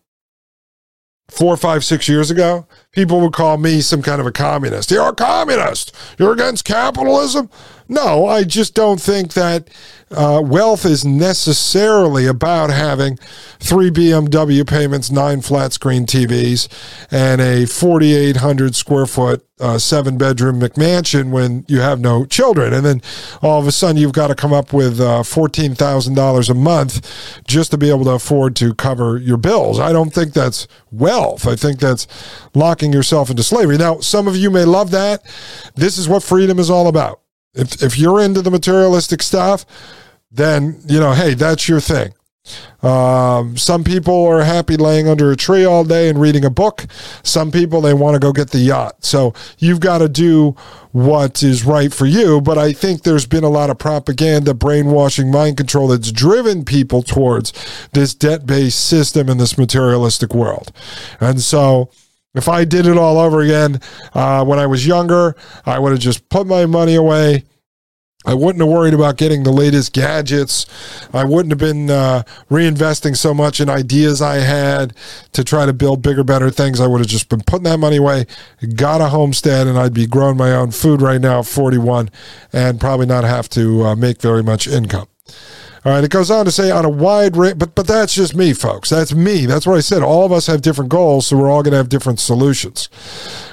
four, 1.30 1.58
five, 1.58 1.84
six 1.84 2.08
years 2.08 2.32
ago, 2.32 2.68
people 2.92 3.22
would 3.22 3.34
call 3.34 3.58
me 3.58 3.82
some 3.82 4.02
kind 4.02 4.20
of 4.20 4.28
a 4.28 4.32
communist. 4.32 4.92
You're 4.92 5.10
a 5.10 5.16
communist. 5.16 5.96
You're 6.18 6.34
against 6.34 6.66
capitalism. 6.66 7.50
No, 7.88 8.26
I 8.26 8.44
just 8.44 8.74
don't 8.74 9.00
think 9.00 9.34
that 9.34 9.70
uh, 10.10 10.42
wealth 10.44 10.86
is 10.86 11.06
necessarily 11.06 12.26
about 12.26 12.72
having 12.72 13.18
three 13.60 13.92
BMW 13.92 14.68
payments, 14.68 15.12
nine 15.12 15.42
flat 15.42 15.74
screen 15.74 16.06
TVs, 16.06 16.68
and 17.12 17.42
a 17.42 17.66
4,800 17.66 18.76
square 18.76 19.06
foot 19.06 19.46
uh, 19.60 19.78
seven 19.78 20.18
bedroom 20.18 20.60
McMansion 20.60 21.32
when 21.32 21.64
you 21.68 21.80
have 21.80 22.00
no 22.00 22.26
children. 22.26 22.74
And 22.74 22.86
then 22.86 23.02
all 23.42 23.60
of 23.60 23.68
a 23.68 23.72
sudden 23.72 23.98
you've 23.98 24.14
got 24.14 24.28
to 24.28 24.36
come 24.36 24.52
up 24.52 24.74
with 24.74 25.00
uh, 25.00 25.22
$14,000 25.22 26.50
a 26.50 26.54
month 26.54 27.44
just 27.48 27.72
to 27.72 27.78
be 27.78 27.90
able 27.90 28.06
to 28.06 28.12
afford 28.12 28.56
to 28.58 28.74
cover 28.74 29.18
your 29.18 29.38
bills. 29.38 29.80
I 29.80 29.92
don't 29.92 30.14
think 30.14 30.34
that's 30.34 30.68
wealth. 30.92 31.48
I 31.48 31.56
think 31.56 31.80
that's 31.80 32.08
locking 32.54 32.92
yourself 32.92 33.30
into 33.30 33.44
slavery. 33.44 33.78
Now, 33.78 34.00
some 34.00 34.28
of 34.28 34.36
you 34.36 34.50
may 34.50 34.66
love 34.66 34.92
that. 34.92 35.24
This 35.76 35.98
is 35.98 36.10
what 36.10 36.24
freedom 36.24 36.60
is 36.60 36.70
all 36.70 36.88
about. 36.88 37.22
If, 37.56 37.82
if 37.82 37.98
you're 37.98 38.22
into 38.22 38.42
the 38.42 38.52
materialistic 38.52 39.24
stuff, 39.24 39.66
then, 40.32 40.82
you 40.88 41.00
know, 41.00 41.14
hey, 41.14 41.34
that's 41.34 41.68
your 41.68 41.80
thing. 41.80 42.14
Um, 42.84 43.58
some 43.58 43.84
people 43.84 44.26
are 44.26 44.44
happy 44.44 44.78
laying 44.78 45.08
under 45.08 45.32
a 45.32 45.36
tree 45.36 45.66
all 45.66 45.84
day 45.84 46.10
and 46.10 46.22
reading 46.22 46.46
a 46.46 46.52
book. 46.52 46.86
Some 47.24 47.52
people, 47.52 47.82
they 47.82 47.94
want 47.94 48.14
to 48.14 48.20
go 48.20 48.32
get 48.32 48.52
the 48.52 48.60
yacht. 48.60 49.04
So 49.04 49.34
you've 49.58 49.80
got 49.80 50.00
to 50.00 50.10
do 50.10 50.56
what 50.92 51.42
is 51.42 51.66
right 51.66 51.92
for 51.92 52.06
you. 52.06 52.42
But 52.42 52.58
I 52.60 52.74
think 52.74 53.02
there's 53.02 53.26
been 53.26 53.44
a 53.44 53.50
lot 53.50 53.72
of 53.72 53.80
propaganda, 53.80 54.54
brainwashing, 54.54 55.32
mind 55.32 55.58
control 55.58 55.88
that's 55.88 56.12
driven 56.12 56.64
people 56.64 57.02
towards 57.02 57.52
this 57.94 58.14
debt 58.14 58.46
based 58.46 58.88
system 58.88 59.28
in 59.30 59.38
this 59.38 59.58
materialistic 59.58 60.36
world. 60.36 60.72
And 61.20 61.42
so, 61.42 61.90
if 62.36 62.48
I 62.48 62.66
did 62.66 62.86
it 62.86 62.98
all 62.98 63.18
over 63.18 63.42
again 63.42 63.80
uh, 64.14 64.44
when 64.46 64.60
I 64.60 64.68
was 64.68 64.86
younger, 64.86 65.36
I 65.66 65.80
would 65.80 65.92
have 65.92 66.02
just 66.02 66.30
put 66.30 66.48
my 66.48 66.66
money 66.66 66.96
away 66.96 67.44
I 68.26 68.34
wouldn't 68.34 68.62
have 68.62 68.72
worried 68.72 68.94
about 68.94 69.18
getting 69.18 69.44
the 69.44 69.52
latest 69.52 69.94
gadgets. 69.94 70.66
I 71.14 71.24
wouldn't 71.24 71.52
have 71.52 71.60
been 71.60 71.92
uh, 71.92 72.24
reinvesting 72.50 73.16
so 73.16 73.34
much 73.34 73.60
in 73.60 73.70
ideas 73.70 74.22
I 74.22 74.38
had 74.38 74.96
to 75.34 75.44
try 75.44 75.66
to 75.66 75.74
build 75.74 76.02
bigger, 76.02 76.24
better 76.24 76.50
things. 76.50 76.82
I 76.82 76.88
would 76.88 77.00
have 77.00 77.08
just 77.08 77.30
been 77.30 77.42
putting 77.42 77.66
that 77.66 77.78
money 77.78 77.98
away, 77.98 78.26
got 78.76 79.02
a 79.02 79.10
homestead, 79.10 79.68
and 79.68 79.78
I'd 79.78 79.94
be 79.94 80.08
growing 80.08 80.38
my 80.38 80.54
own 80.54 80.72
food 80.72 81.02
right 81.02 81.22
now 81.22 81.40
at 81.40 81.46
41 81.46 82.10
and 82.52 82.80
probably 82.80 83.06
not 83.06 83.24
have 83.24 83.48
to 83.50 83.86
uh, 83.86 83.96
make 83.96 84.22
very 84.22 84.42
much 84.42 84.68
income. 84.68 85.08
All 85.86 85.92
right, 85.92 86.04
it 86.04 86.10
goes 86.10 86.32
on 86.32 86.46
to 86.46 86.52
say 86.52 86.72
on 86.72 86.84
a 86.84 86.90
wide 86.90 87.38
range, 87.38 87.60
but 87.60 87.76
but 87.76 87.86
that's 87.86 88.16
just 88.16 88.36
me, 88.36 88.54
folks. 88.54 88.90
That's 88.90 89.14
me. 89.14 89.46
That's 89.46 89.68
what 89.68 89.78
I 89.78 89.82
said. 89.82 90.02
All 90.02 90.26
of 90.26 90.32
us 90.32 90.48
have 90.48 90.64
different 90.64 90.90
goals, 90.90 91.28
so 91.28 91.38
we're 91.38 91.48
all 91.48 91.62
going 91.62 91.74
to 91.74 91.78
have 91.78 91.90
different 91.90 92.20
solutions. 92.20 92.90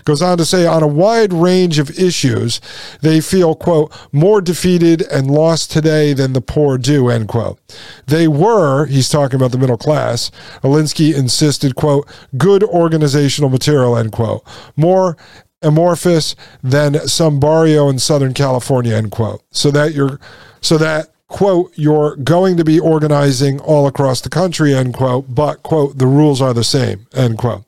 Goes 0.07 0.23
on 0.23 0.39
to 0.39 0.47
say 0.47 0.67
on 0.67 0.83
a 0.83 0.87
wide 0.87 1.35
range 1.35 1.79
of 1.79 1.91
issues, 1.99 2.59
they 3.03 3.21
feel 3.21 3.55
quote 3.55 3.95
more 4.13 4.41
defeated 4.41 5.03
and 5.03 5.31
lost 5.31 5.71
today 5.71 6.15
than 6.15 6.33
the 6.33 6.41
poor 6.41 6.79
do 6.79 7.11
end 7.11 7.29
quote. 7.29 7.61
They 8.07 8.27
were. 8.27 8.87
He's 8.87 9.11
talking 9.11 9.37
about 9.37 9.53
the 9.53 9.59
middle 9.59 9.77
class. 9.77 10.31
Alinsky 10.63 11.15
insisted 11.15 11.75
quote 11.75 12.09
good 12.39 12.65
organizational 12.65 13.51
material 13.51 13.95
end 13.95 14.13
quote 14.13 14.43
more 14.75 15.19
amorphous 15.61 16.35
than 16.63 17.07
some 17.07 17.39
barrio 17.39 17.91
in 17.91 17.99
Southern 17.99 18.33
California 18.33 18.95
end 18.95 19.11
quote. 19.11 19.43
So 19.51 19.71
that 19.73 19.93
you're 19.93 20.19
so 20.63 20.79
that 20.79 21.12
quote, 21.33 21.73
you're 21.75 22.15
going 22.17 22.57
to 22.59 22.65
be 22.65 22.79
organizing 22.79 23.59
all 23.61 23.87
across 23.87 24.21
the 24.21 24.29
country, 24.29 24.75
end 24.75 24.95
quote, 24.95 25.35
but, 25.35 25.63
quote, 25.63 25.99
the 25.99 26.07
rules 26.07 26.41
are 26.41 26.53
the 26.53 26.63
same, 26.63 27.07
end 27.15 27.39
quote. 27.39 27.65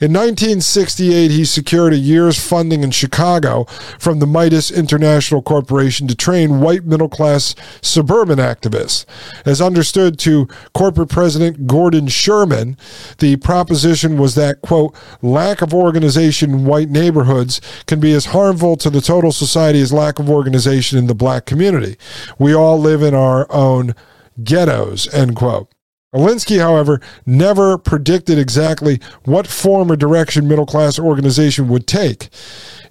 In 0.00 0.12
1968, 0.12 1.30
he 1.30 1.44
secured 1.44 1.92
a 1.92 1.96
year's 1.96 2.38
funding 2.38 2.82
in 2.82 2.90
Chicago 2.90 3.64
from 3.98 4.18
the 4.18 4.26
Midas 4.26 4.70
International 4.70 5.40
Corporation 5.40 6.08
to 6.08 6.16
train 6.16 6.60
white 6.60 6.84
middle 6.84 7.08
class 7.08 7.54
suburban 7.80 8.38
activists. 8.38 9.06
As 9.46 9.60
understood 9.60 10.18
to 10.20 10.48
corporate 10.74 11.10
president 11.10 11.66
Gordon 11.66 12.08
Sherman, 12.08 12.76
the 13.18 13.36
proposition 13.36 14.18
was 14.18 14.34
that, 14.34 14.62
quote, 14.62 14.96
lack 15.22 15.62
of 15.62 15.72
organization 15.72 16.50
in 16.50 16.64
white 16.64 16.90
neighborhoods 16.90 17.60
can 17.86 18.00
be 18.00 18.12
as 18.12 18.26
harmful 18.26 18.76
to 18.78 18.90
the 18.90 19.00
total 19.00 19.32
society 19.32 19.80
as 19.80 19.92
lack 19.92 20.18
of 20.18 20.28
organization 20.28 20.98
in 20.98 21.06
the 21.06 21.14
black 21.14 21.46
community. 21.46 21.96
We 22.38 22.52
all 22.54 22.78
live 22.78 23.02
in 23.02 23.14
our 23.14 23.46
own 23.50 23.94
ghettos, 24.42 25.12
end 25.14 25.36
quote. 25.36 25.73
Alinsky, 26.14 26.60
however, 26.60 27.00
never 27.26 27.76
predicted 27.76 28.38
exactly 28.38 29.00
what 29.24 29.48
form 29.48 29.90
or 29.90 29.96
direction 29.96 30.46
middle 30.46 30.66
class 30.66 30.98
organization 30.98 31.68
would 31.68 31.86
take. 31.86 32.28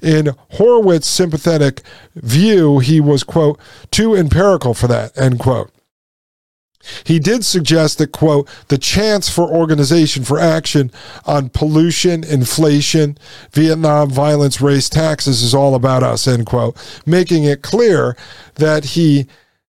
In 0.02 0.36
Horowitz's 0.54 1.08
sympathetic 1.08 1.82
view, 2.16 2.80
he 2.80 3.00
was, 3.00 3.24
quote, 3.24 3.60
too 3.92 4.14
empirical 4.14 4.74
for 4.74 4.88
that, 4.88 5.18
end 5.18 5.40
quote. 5.40 5.72
He 7.06 7.18
did 7.18 7.46
suggest 7.46 7.98
that, 8.00 8.12
quote, 8.12 8.50
the 8.68 8.78
chance 8.78 9.30
for 9.30 9.50
organization 9.50 10.26
for 10.26 10.38
action 10.38 10.92
on 11.26 11.50
pollution, 11.50 12.26
inflation, 12.26 13.18
Vietnam 13.54 14.10
violence, 14.10 14.60
race, 14.60 14.90
taxes 14.90 15.42
is 15.42 15.56
all 15.56 15.76
about 15.76 16.04
us, 16.04 16.28
end 16.28 16.46
quote, 16.46 16.76
making 17.06 17.46
it 17.46 17.62
clear 17.62 18.18
that 18.56 18.84
he 18.84 19.28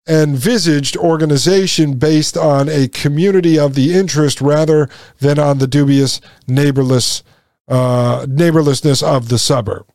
envisaged 0.09 0.97
organization 0.97 1.95
based 1.95 2.37
on 2.37 2.69
a 2.69 2.89
community 2.89 3.59
of 3.59 3.75
the 3.75 3.95
interest 3.95 4.41
rather 4.41 4.89
than 5.21 5.39
on 5.39 5.59
the 5.59 5.67
dubious 5.67 6.21
neighborless 6.47 7.23
uh, 7.67 8.27
neighborlessness 8.27 9.03
of 9.03 9.29
the 9.29 9.39
suburb. 9.39 9.87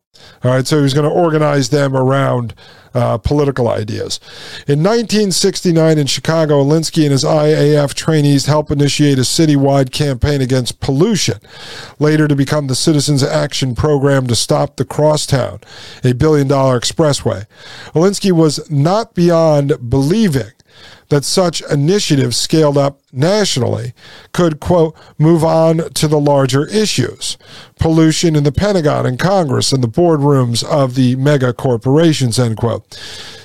All 0.43 0.51
right, 0.51 0.65
so 0.65 0.77
he 0.77 0.83
was 0.83 0.93
going 0.93 1.09
to 1.09 1.13
organize 1.13 1.69
them 1.69 1.95
around 1.95 2.53
uh, 2.93 3.17
political 3.17 3.67
ideas. 3.67 4.19
In 4.67 4.81
1969 4.81 5.97
in 5.97 6.07
Chicago, 6.07 6.63
Alinsky 6.63 7.03
and 7.03 7.11
his 7.11 7.25
IAF 7.25 7.93
trainees 7.93 8.45
helped 8.45 8.71
initiate 8.71 9.17
a 9.17 9.23
citywide 9.23 9.91
campaign 9.91 10.41
against 10.41 10.79
pollution, 10.79 11.39
later 11.99 12.27
to 12.27 12.35
become 12.35 12.67
the 12.67 12.75
Citizens 12.75 13.21
Action 13.21 13.75
Program 13.75 14.27
to 14.27 14.35
Stop 14.35 14.77
the 14.77 14.85
Crosstown, 14.85 15.59
a 16.03 16.13
billion 16.13 16.47
dollar 16.47 16.79
expressway. 16.79 17.45
Alinsky 17.93 18.31
was 18.31 18.69
not 18.71 19.13
beyond 19.13 19.89
believing 19.89 20.51
that 21.09 21.25
such 21.25 21.61
initiatives 21.69 22.37
scaled 22.37 22.77
up 22.77 22.99
nationally 23.11 23.93
could, 24.31 24.59
quote, 24.59 24.95
move 25.17 25.43
on 25.43 25.89
to 25.93 26.07
the 26.07 26.19
larger 26.19 26.67
issues 26.67 27.37
pollution 27.79 28.35
in 28.35 28.43
the 28.43 28.51
Pentagon 28.51 29.05
and 29.05 29.17
Congress 29.17 29.71
and 29.71 29.83
the 29.83 29.87
boardrooms 29.87 30.63
of 30.63 30.95
the 30.95 31.15
mega 31.15 31.53
corporations, 31.53 32.37
end 32.37 32.57
quote. 32.57 32.99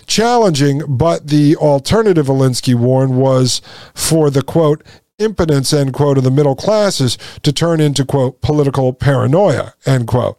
Challenging, 0.07 0.83
but 0.89 1.29
the 1.29 1.57
alternative, 1.57 2.27
Alinsky 2.27 2.75
warned, 2.75 3.17
was 3.17 3.63
for 3.95 4.31
the, 4.31 4.43
quote, 4.43 4.83
impotence, 5.19 5.73
end 5.73 5.95
quote, 5.95 6.19
of 6.19 6.25
the 6.25 6.31
middle 6.31 6.57
classes 6.57 7.17
to 7.43 7.53
turn 7.53 7.81
into, 7.81 8.05
quote, 8.05 8.41
political 8.43 8.93
paranoia, 8.93 9.75
end 9.87 10.07
quote. 10.07 10.39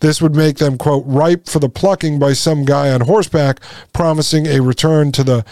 This 0.00 0.20
would 0.20 0.34
make 0.34 0.58
them, 0.58 0.78
quote, 0.78 1.04
ripe 1.06 1.48
for 1.48 1.58
the 1.58 1.68
plucking 1.68 2.18
by 2.18 2.34
some 2.34 2.64
guy 2.64 2.90
on 2.90 3.02
horseback 3.02 3.60
promising 3.92 4.46
a 4.46 4.60
return 4.60 5.12
to 5.12 5.24
the 5.24 5.44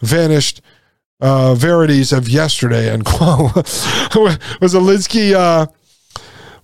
vanished 0.00 0.60
uh, 1.20 1.54
verities 1.54 2.12
of 2.12 2.28
yesterday, 2.28 2.90
end 2.90 3.04
quote. 3.04 3.54
was 4.60 4.74
Alinsky, 4.74 5.32
uh, 5.32 5.66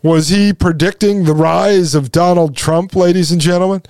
was 0.03 0.29
he 0.29 0.53
predicting 0.53 1.25
the 1.25 1.35
rise 1.35 1.95
of 1.95 2.13
Donald 2.13 2.57
Trump, 2.57 2.95
ladies 2.95 3.33
and 3.33 3.41
gentlemen, 3.41 3.83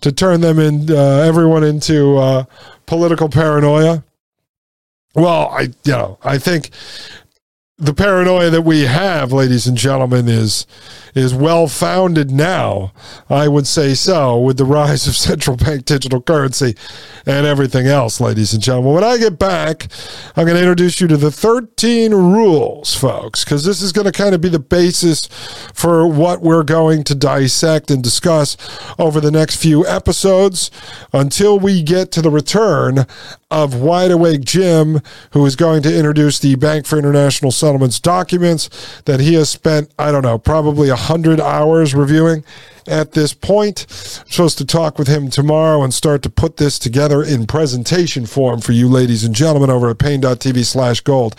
to 0.00 0.12
turn 0.12 0.40
them 0.40 0.58
in, 0.58 0.90
uh, 0.90 1.22
everyone 1.26 1.64
into 1.64 2.16
uh, 2.18 2.44
political 2.86 3.28
paranoia? 3.28 4.04
Well, 5.14 5.48
I, 5.48 5.62
you 5.84 5.92
know, 5.92 6.18
I 6.22 6.38
think 6.38 6.70
the 7.78 7.94
paranoia 7.94 8.50
that 8.50 8.62
we 8.62 8.82
have, 8.82 9.32
ladies 9.32 9.66
and 9.66 9.76
gentlemen, 9.76 10.28
is 10.28 10.66
is 11.14 11.34
well 11.34 11.66
founded 11.66 12.30
now. 12.30 12.92
I 13.28 13.48
would 13.48 13.66
say 13.66 13.94
so 13.94 14.38
with 14.38 14.56
the 14.56 14.64
rise 14.64 15.06
of 15.06 15.16
central 15.22 15.56
bank 15.56 15.84
digital 15.84 16.20
currency 16.20 16.76
and 17.26 17.46
everything 17.46 17.86
else, 17.86 18.20
ladies 18.20 18.52
and 18.52 18.62
gentlemen. 18.62 18.94
When 18.94 19.04
I 19.04 19.18
get 19.18 19.38
back, 19.38 19.88
I'm 20.36 20.44
going 20.44 20.56
to 20.56 20.62
introduce 20.62 21.00
you 21.00 21.08
to 21.08 21.16
the 21.16 21.30
13 21.30 22.12
rules, 22.12 22.94
folks, 22.94 23.44
because 23.44 23.64
this 23.64 23.82
is 23.82 23.92
going 23.92 24.06
to 24.06 24.12
kind 24.12 24.34
of 24.34 24.40
be 24.40 24.48
the 24.48 24.58
basis 24.58 25.26
for 25.74 26.06
what 26.06 26.40
we're 26.40 26.62
going 26.62 27.04
to 27.04 27.14
dissect 27.14 27.90
and 27.90 28.02
discuss 28.02 28.56
over 28.98 29.20
the 29.20 29.30
next 29.30 29.56
few 29.56 29.86
episodes 29.86 30.70
until 31.12 31.58
we 31.58 31.82
get 31.82 32.10
to 32.12 32.22
the 32.22 32.30
return 32.30 33.06
of 33.50 33.74
Wide 33.74 34.10
Awake 34.10 34.40
Jim, 34.40 35.00
who 35.32 35.44
is 35.44 35.56
going 35.56 35.82
to 35.82 35.94
introduce 35.94 36.38
the 36.38 36.54
Bank 36.54 36.86
for 36.86 36.98
International 36.98 37.50
Settlements 37.50 38.00
documents 38.00 39.02
that 39.02 39.20
he 39.20 39.34
has 39.34 39.50
spent, 39.50 39.92
I 39.98 40.10
don't 40.10 40.22
know, 40.22 40.38
probably 40.38 40.88
a 40.88 40.96
100 41.02 41.40
hours 41.40 41.94
reviewing 41.94 42.44
at 42.86 43.12
this 43.12 43.34
point. 43.34 43.86
I'm 43.88 44.30
supposed 44.30 44.58
to 44.58 44.66
talk 44.66 44.98
with 44.98 45.08
him 45.08 45.30
tomorrow 45.30 45.82
and 45.82 45.92
start 45.92 46.22
to 46.22 46.30
put 46.30 46.56
this 46.56 46.78
together 46.78 47.22
in 47.22 47.46
presentation 47.46 48.26
form 48.26 48.60
for 48.60 48.72
you, 48.72 48.88
ladies 48.88 49.24
and 49.24 49.34
gentlemen, 49.34 49.70
over 49.70 49.90
at 49.90 49.98
paine.tv 49.98 50.64
slash 50.64 51.00
gold. 51.00 51.36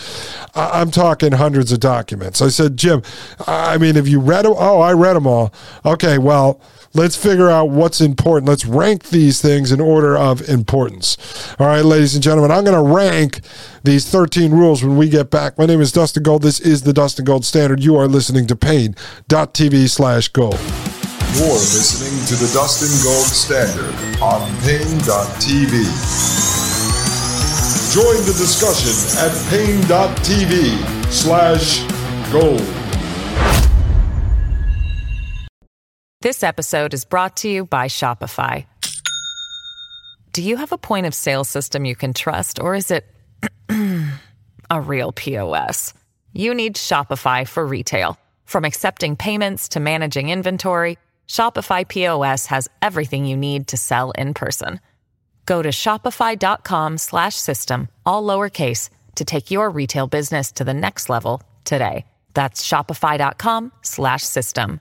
I'm 0.56 0.92
talking 0.92 1.34
hundreds 1.34 1.72
of 1.72 1.80
documents. 1.80 2.42
I 2.42 2.50
said, 2.50 2.78
Jim, 2.78 3.02
I 3.48 3.78
mean, 3.78 3.96
have 3.96 4.08
you 4.08 4.20
read 4.20 4.46
them? 4.46 4.54
Oh, 4.56 4.80
I 4.80 4.94
read 4.94 5.14
them 5.14 5.28
all. 5.28 5.54
Okay, 5.86 6.18
well, 6.18 6.62
let's 6.94 7.16
figure 7.16 7.50
out 7.50 7.70
what's 7.70 8.02
important. 8.02 8.48
Let's 8.48 8.66
rank 8.66 9.10
these 9.10 9.42
things 9.42 9.72
in 9.72 9.82
order 9.82 10.18
of 10.18 10.48
importance. 10.48 11.18
All 11.60 11.68
right, 11.68 11.84
ladies 11.84 12.16
and 12.16 12.24
gentlemen, 12.24 12.52
I'm 12.52 12.64
going 12.64 12.76
to 12.76 12.94
rank 12.94 13.42
these 13.84 14.10
13 14.10 14.52
rules 14.52 14.84
when 14.84 14.98
we 14.98 15.10
get 15.10 15.30
back. 15.30 15.58
My 15.58 15.66
name 15.66 15.82
is 15.82 15.92
Dustin 15.92 16.24
Gold. 16.24 16.42
This 16.42 16.60
is 16.60 16.84
the 16.84 16.94
Dustin 16.94 17.26
Gold 17.26 17.46
Standard. 17.46 17.84
You 17.84 17.96
are 17.98 18.08
listening 18.08 18.48
to 18.48 18.56
Paine.tv 18.56 19.90
slash 19.90 20.28
gold. 20.30 20.60
You're 21.36 21.50
listening 21.50 22.24
to 22.28 22.36
the 22.36 22.52
Dustin 22.54 22.94
Gold 23.04 23.26
Standard 23.26 23.96
on 24.22 24.48
Paine.tv. 24.62 25.72
Join 27.92 28.18
the 28.28 28.36
discussion 28.38 28.94
at 29.18 29.34
Paine.tv 29.50 31.12
slash 31.12 31.82
gold. 32.32 32.62
This 36.22 36.44
episode 36.44 36.94
is 36.94 37.04
brought 37.04 37.38
to 37.38 37.50
you 37.50 37.66
by 37.66 37.88
Shopify. 37.88 38.68
Do 40.34 40.44
you 40.44 40.58
have 40.58 40.72
a 40.72 40.78
point 40.78 41.08
of 41.08 41.16
sale 41.16 41.44
system 41.46 41.84
you 41.84 41.96
can 41.96 42.14
trust, 42.14 42.60
or 42.60 42.76
is 42.76 42.92
it 42.92 43.08
a 44.70 44.82
real 44.82 45.12
POS? 45.12 45.96
You 46.32 46.54
need 46.54 46.76
Shopify 46.76 47.48
for 47.48 47.66
retail. 47.66 48.20
From 48.46 48.66
accepting 48.66 49.16
payments 49.16 49.70
to 49.70 49.80
managing 49.80 50.30
inventory, 50.30 51.00
Shopify 51.28 51.86
POS 51.88 52.46
has 52.46 52.70
everything 52.82 53.26
you 53.26 53.36
need 53.36 53.68
to 53.68 53.76
sell 53.78 54.12
in 54.12 54.34
person. 54.34 54.80
Go 55.46 55.62
to 55.62 55.70
shopify.com/system 55.70 57.90
all 58.06 58.24
lowercase 58.24 58.90
to 59.16 59.26
take 59.26 59.52
your 59.52 59.70
retail 59.70 60.08
business 60.08 60.54
to 60.54 60.64
the 60.64 60.74
next 60.74 61.10
level 61.10 61.44
today. 61.66 62.06
That's 62.34 62.64
shopify.com/system. 62.64 64.80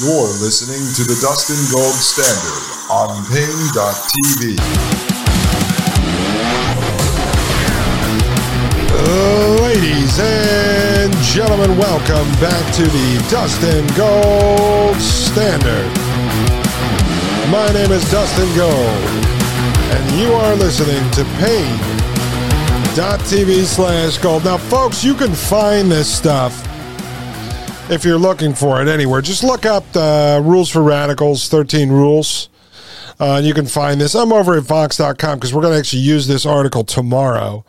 You're 0.00 0.30
listening 0.38 0.94
to 0.94 1.02
the 1.02 1.18
Dustin 1.20 1.58
Gold 1.72 1.94
Standard 1.94 2.62
on 2.88 3.26
Paine.tv. 3.26 5.07
Ladies 9.68 10.18
and 10.18 11.12
gentlemen, 11.16 11.76
welcome 11.76 12.26
back 12.40 12.74
to 12.74 12.84
the 12.84 13.26
Dustin 13.30 13.86
Gold 13.94 14.96
Standard. 14.96 15.92
My 17.50 17.70
name 17.74 17.92
is 17.92 18.10
Dustin 18.10 18.48
Gold, 18.56 18.72
and 19.92 20.18
you 20.18 20.32
are 20.32 20.56
listening 20.56 21.10
to 21.10 21.24
Paine.tv 21.36 21.84
slash 23.64 24.16
gold. 24.16 24.46
Now, 24.46 24.56
folks, 24.56 25.04
you 25.04 25.12
can 25.12 25.34
find 25.34 25.92
this 25.92 26.10
stuff 26.10 26.66
if 27.90 28.06
you're 28.06 28.16
looking 28.16 28.54
for 28.54 28.80
it 28.80 28.88
anywhere. 28.88 29.20
Just 29.20 29.44
look 29.44 29.66
up 29.66 29.84
the 29.92 30.40
Rules 30.42 30.70
for 30.70 30.82
Radicals, 30.82 31.50
13 31.50 31.90
Rules. 31.90 32.48
Uh, 33.20 33.34
and 33.34 33.46
you 33.46 33.52
can 33.52 33.66
find 33.66 34.00
this. 34.00 34.14
I'm 34.14 34.32
over 34.32 34.56
at 34.56 34.62
Vox.com 34.62 35.38
because 35.38 35.52
we're 35.52 35.60
going 35.60 35.74
to 35.74 35.78
actually 35.78 36.00
use 36.00 36.26
this 36.26 36.46
article 36.46 36.84
tomorrow. 36.84 37.66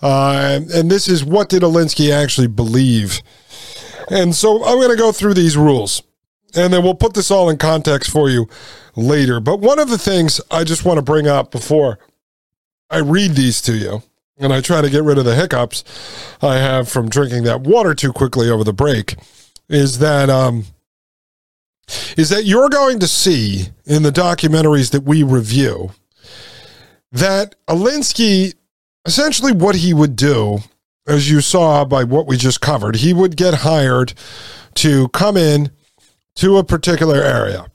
Uh, 0.00 0.60
and 0.72 0.90
this 0.90 1.08
is 1.08 1.24
what 1.24 1.48
did 1.48 1.62
Alinsky 1.62 2.12
actually 2.12 2.46
believe? 2.46 3.20
And 4.10 4.34
so 4.34 4.64
I'm 4.64 4.78
going 4.78 4.90
to 4.90 4.96
go 4.96 5.12
through 5.12 5.34
these 5.34 5.56
rules 5.56 6.02
and 6.54 6.72
then 6.72 6.82
we'll 6.82 6.94
put 6.94 7.14
this 7.14 7.30
all 7.30 7.50
in 7.50 7.58
context 7.58 8.10
for 8.10 8.30
you 8.30 8.48
later. 8.96 9.40
But 9.40 9.60
one 9.60 9.78
of 9.78 9.90
the 9.90 9.98
things 9.98 10.40
I 10.50 10.64
just 10.64 10.84
want 10.84 10.98
to 10.98 11.02
bring 11.02 11.26
up 11.26 11.50
before 11.50 11.98
I 12.90 12.98
read 12.98 13.32
these 13.32 13.60
to 13.62 13.76
you 13.76 14.02
and 14.38 14.52
I 14.52 14.60
try 14.60 14.80
to 14.80 14.90
get 14.90 15.02
rid 15.02 15.18
of 15.18 15.24
the 15.24 15.34
hiccups 15.34 15.84
I 16.40 16.56
have 16.56 16.88
from 16.88 17.08
drinking 17.08 17.44
that 17.44 17.62
water 17.62 17.94
too 17.94 18.12
quickly 18.12 18.48
over 18.48 18.64
the 18.64 18.72
break 18.72 19.16
is 19.68 19.98
that 19.98 20.30
um, 20.30 20.64
is 22.16 22.30
that 22.30 22.44
you're 22.44 22.68
going 22.68 22.98
to 23.00 23.08
see 23.08 23.68
in 23.84 24.02
the 24.02 24.10
documentaries 24.12 24.90
that 24.92 25.04
we 25.04 25.22
review 25.22 25.90
that 27.12 27.54
Alinsky 27.66 28.54
essentially 29.08 29.52
what 29.52 29.76
he 29.76 29.94
would 29.94 30.16
do, 30.16 30.58
as 31.06 31.30
you 31.30 31.40
saw 31.40 31.82
by 31.86 32.04
what 32.04 32.26
we 32.26 32.36
just 32.36 32.60
covered, 32.60 32.96
he 32.96 33.14
would 33.14 33.38
get 33.38 33.54
hired 33.54 34.12
to 34.74 35.08
come 35.08 35.34
in 35.34 35.70
to 36.34 36.58
a 36.58 36.62
particular 36.62 37.16
area. 37.16 37.66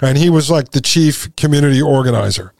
And 0.00 0.16
he 0.16 0.30
was 0.30 0.50
like 0.50 0.70
the 0.70 0.80
chief 0.80 1.36
community 1.36 1.82
organizer. 1.82 2.54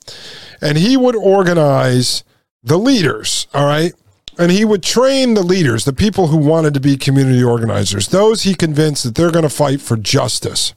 And 0.60 0.76
he 0.76 0.98
would 0.98 1.16
organize 1.16 2.22
the 2.62 2.78
leaders, 2.78 3.46
all 3.54 3.64
right? 3.64 3.94
And 4.38 4.52
he 4.52 4.66
would 4.66 4.82
train 4.82 5.32
the 5.32 5.42
leaders, 5.42 5.86
the 5.86 5.94
people 5.94 6.26
who 6.26 6.36
wanted 6.36 6.74
to 6.74 6.80
be 6.80 6.98
community 6.98 7.42
organizers, 7.42 8.08
those 8.08 8.42
he 8.42 8.54
convinced 8.54 9.02
that 9.04 9.14
they're 9.14 9.30
going 9.30 9.44
to 9.44 9.48
fight 9.48 9.80
for 9.80 9.96
justice. 9.96 10.74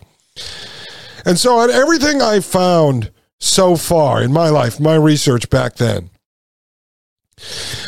And 1.26 1.38
so, 1.38 1.58
on 1.58 1.70
everything 1.70 2.22
I 2.22 2.40
found 2.40 3.12
so 3.38 3.76
far 3.76 4.24
in 4.24 4.32
my 4.32 4.48
life, 4.48 4.80
my 4.80 4.96
research 4.96 5.50
back 5.50 5.76
then, 5.76 6.10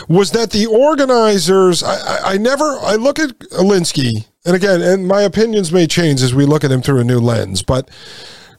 was 0.08 0.32
that 0.32 0.52
the 0.52 0.66
organizers, 0.66 1.84
I, 1.84 2.34
I, 2.34 2.38
never, 2.38 2.78
I 2.80 2.96
look 2.96 3.20
at 3.20 3.38
Alinsky, 3.52 4.28
and 4.46 4.56
again, 4.56 4.82
and 4.82 5.08
my 5.08 5.22
opinions 5.22 5.72
may 5.72 5.88
change 5.88 6.22
as 6.22 6.34
we 6.34 6.46
look 6.46 6.64
at 6.64 6.72
him 6.72 6.82
through 6.82 7.00
a 7.00 7.04
new 7.04 7.20
lens, 7.20 7.62
but 7.64 7.90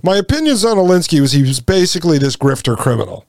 my 0.03 0.17
opinions 0.17 0.65
on 0.65 0.77
Alinsky 0.77 1.21
was 1.21 1.33
he 1.33 1.43
was 1.43 1.61
basically 1.61 2.19
this 2.19 2.37
grifter 2.37 2.77
criminal. 2.77 3.25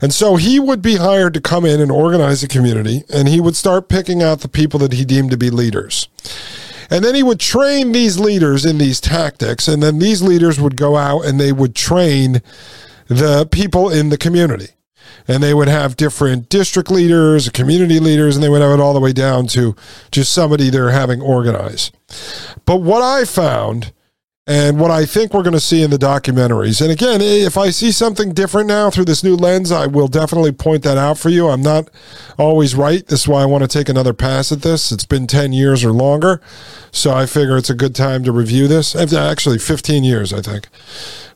And 0.00 0.12
so 0.12 0.34
he 0.34 0.58
would 0.58 0.82
be 0.82 0.96
hired 0.96 1.32
to 1.34 1.40
come 1.40 1.64
in 1.64 1.80
and 1.80 1.90
organize 1.90 2.42
a 2.42 2.48
community, 2.48 3.04
and 3.12 3.28
he 3.28 3.40
would 3.40 3.54
start 3.54 3.88
picking 3.88 4.22
out 4.22 4.40
the 4.40 4.48
people 4.48 4.80
that 4.80 4.92
he 4.92 5.04
deemed 5.04 5.30
to 5.30 5.36
be 5.36 5.50
leaders. 5.50 6.08
And 6.90 7.04
then 7.04 7.14
he 7.14 7.22
would 7.22 7.40
train 7.40 7.92
these 7.92 8.18
leaders 8.18 8.64
in 8.66 8.78
these 8.78 9.00
tactics, 9.00 9.68
and 9.68 9.82
then 9.82 9.98
these 9.98 10.20
leaders 10.20 10.60
would 10.60 10.76
go 10.76 10.96
out 10.96 11.24
and 11.24 11.38
they 11.38 11.52
would 11.52 11.74
train 11.74 12.42
the 13.08 13.46
people 13.50 13.88
in 13.88 14.08
the 14.08 14.18
community 14.18 14.70
and 15.28 15.42
they 15.42 15.54
would 15.54 15.68
have 15.68 15.96
different 15.96 16.48
district 16.48 16.90
leaders, 16.90 17.48
community 17.50 18.00
leaders, 18.00 18.36
and 18.36 18.42
they 18.42 18.48
would 18.48 18.62
have 18.62 18.78
it 18.78 18.80
all 18.82 18.94
the 18.94 19.00
way 19.00 19.12
down 19.12 19.46
to 19.48 19.74
just 20.10 20.32
somebody 20.32 20.70
they're 20.70 20.90
having 20.90 21.20
organize. 21.20 21.90
But 22.64 22.76
what 22.76 23.02
I 23.02 23.24
found 23.24 23.92
and 24.46 24.80
what 24.80 24.90
I 24.90 25.06
think 25.06 25.32
we're 25.32 25.44
going 25.44 25.52
to 25.52 25.60
see 25.60 25.82
in 25.84 25.90
the 25.90 25.96
documentaries, 25.96 26.82
and 26.82 26.90
again, 26.90 27.20
if 27.20 27.56
I 27.56 27.70
see 27.70 27.92
something 27.92 28.32
different 28.32 28.66
now 28.66 28.90
through 28.90 29.04
this 29.04 29.22
new 29.22 29.36
lens, 29.36 29.70
I 29.70 29.86
will 29.86 30.08
definitely 30.08 30.50
point 30.50 30.82
that 30.82 30.98
out 30.98 31.16
for 31.16 31.28
you. 31.28 31.48
I'm 31.48 31.62
not 31.62 31.88
always 32.38 32.74
right. 32.74 33.06
This 33.06 33.20
is 33.20 33.28
why 33.28 33.42
I 33.42 33.46
want 33.46 33.62
to 33.62 33.68
take 33.68 33.88
another 33.88 34.12
pass 34.12 34.50
at 34.50 34.62
this. 34.62 34.90
It's 34.90 35.04
been 35.04 35.28
10 35.28 35.52
years 35.52 35.84
or 35.84 35.92
longer. 35.92 36.40
So 36.90 37.12
I 37.12 37.26
figure 37.26 37.56
it's 37.56 37.70
a 37.70 37.74
good 37.74 37.94
time 37.94 38.24
to 38.24 38.32
review 38.32 38.66
this. 38.66 38.96
Actually, 38.96 39.58
15 39.58 40.02
years, 40.02 40.32
I 40.32 40.40
think, 40.40 40.66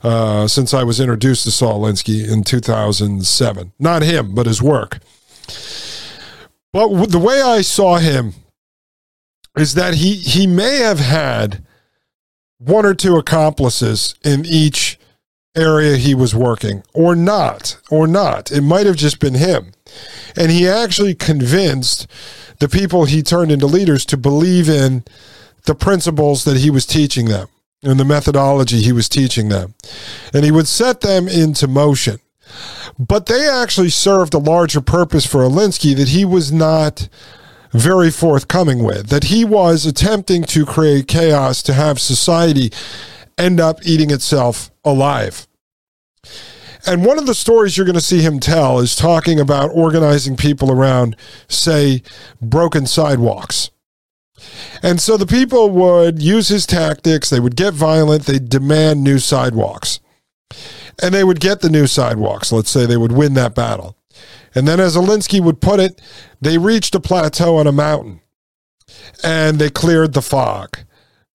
uh, 0.03 0.49
since 0.49 0.75
I 0.75 0.83
was 0.83 0.99
introduced 0.99 1.45
to 1.45 1.53
Saul 1.53 1.83
Alinsky 1.83 2.29
in 2.29 2.42
2007. 2.42 3.73
Not 3.79 4.03
him, 4.03 4.35
but 4.35 4.47
his 4.47 4.61
work. 4.61 4.99
But 6.73 7.07
the 7.07 7.21
way 7.21 7.40
I 7.40 7.61
saw 7.61 7.99
him 7.99 8.35
is 9.57 9.75
that 9.75 9.95
he, 9.95 10.16
he 10.16 10.49
may 10.49 10.79
have 10.79 10.99
had 10.99 11.64
one 12.59 12.87
or 12.87 12.95
two 12.95 13.16
accomplices 13.16 14.14
in 14.25 14.45
each 14.45 14.99
area 15.57 15.97
he 15.97 16.14
was 16.14 16.35
working, 16.35 16.83
or 16.92 17.16
not, 17.16 17.79
or 17.90 18.07
not. 18.07 18.53
It 18.53 18.61
might 18.61 18.87
have 18.87 18.97
just 18.97 19.19
been 19.19 19.35
him. 19.35 19.73
And 20.37 20.51
he 20.51 20.69
actually 20.69 21.14
convinced 21.14 22.07
the 22.59 22.69
people 22.69 23.05
he 23.05 23.23
turned 23.23 23.51
into 23.51 23.66
leaders 23.66 24.05
to 24.07 24.16
believe 24.16 24.69
in 24.69 25.05
the 25.64 25.75
principles 25.75 26.45
that 26.45 26.59
he 26.59 26.71
was 26.71 26.87
teaching 26.87 27.27
them 27.27 27.49
and 27.83 27.99
the 27.99 28.05
methodology 28.05 28.81
he 28.81 28.92
was 28.92 29.09
teaching 29.09 29.49
them. 29.49 29.75
And 30.33 30.45
he 30.45 30.51
would 30.51 30.69
set 30.69 31.01
them 31.01 31.29
into 31.29 31.66
motion. 31.66 32.21
But 32.99 33.27
they 33.27 33.49
actually 33.49 33.90
served 33.90 34.35
a 34.35 34.38
larger 34.38 34.81
purpose 34.81 35.27
for 35.27 35.40
Alinsky 35.40 35.95
that 35.97 36.09
he 36.09 36.25
was 36.25 36.53
not 36.53 37.09
very 37.76 38.10
forthcoming 38.10 38.82
with, 38.82 39.08
that 39.08 39.24
he 39.24 39.44
was 39.44 39.86
attempting 39.86 40.44
to 40.44 40.64
create 40.64 41.08
chaos 41.08 41.62
to 41.62 41.72
have 41.72 42.00
society 42.00 42.70
end 43.38 43.60
up 43.60 43.78
eating 43.84 44.10
itself 44.10 44.70
alive. 44.84 45.46
And 46.86 47.04
one 47.04 47.18
of 47.18 47.26
the 47.26 47.34
stories 47.34 47.76
you're 47.76 47.86
going 47.86 47.94
to 47.94 48.00
see 48.00 48.22
him 48.22 48.38
tell 48.38 48.78
is 48.78 48.94
talking 48.94 49.40
about 49.40 49.70
organizing 49.74 50.36
people 50.36 50.70
around, 50.70 51.16
say, 51.48 52.02
broken 52.40 52.86
sidewalks. 52.86 53.70
And 54.82 55.00
so 55.00 55.16
the 55.16 55.26
people 55.26 55.70
would 55.70 56.22
use 56.22 56.48
his 56.48 56.64
tactics, 56.64 57.28
they 57.28 57.40
would 57.40 57.56
get 57.56 57.74
violent, 57.74 58.26
they'd 58.26 58.48
demand 58.48 59.02
new 59.02 59.18
sidewalks. 59.18 59.98
And 61.02 61.12
they 61.12 61.24
would 61.24 61.40
get 61.40 61.60
the 61.60 61.68
new 61.68 61.86
sidewalks. 61.86 62.52
Let's 62.52 62.70
say 62.70 62.86
they 62.86 62.96
would 62.96 63.12
win 63.12 63.34
that 63.34 63.54
battle. 63.54 63.95
And 64.57 64.66
then, 64.66 64.81
as 64.81 64.97
Alinsky 64.97 65.40
would 65.40 65.61
put 65.61 65.79
it, 65.79 66.01
they 66.40 66.59
reached 66.59 66.95
a 66.95 67.01
plateau 67.01 67.59
on 67.59 67.66
a 67.66 67.73
mountain 67.73 68.21
and 69.23 69.59
they 69.59 69.71
cleared 69.71 70.14
the 70.14 70.23
fog. 70.23 70.79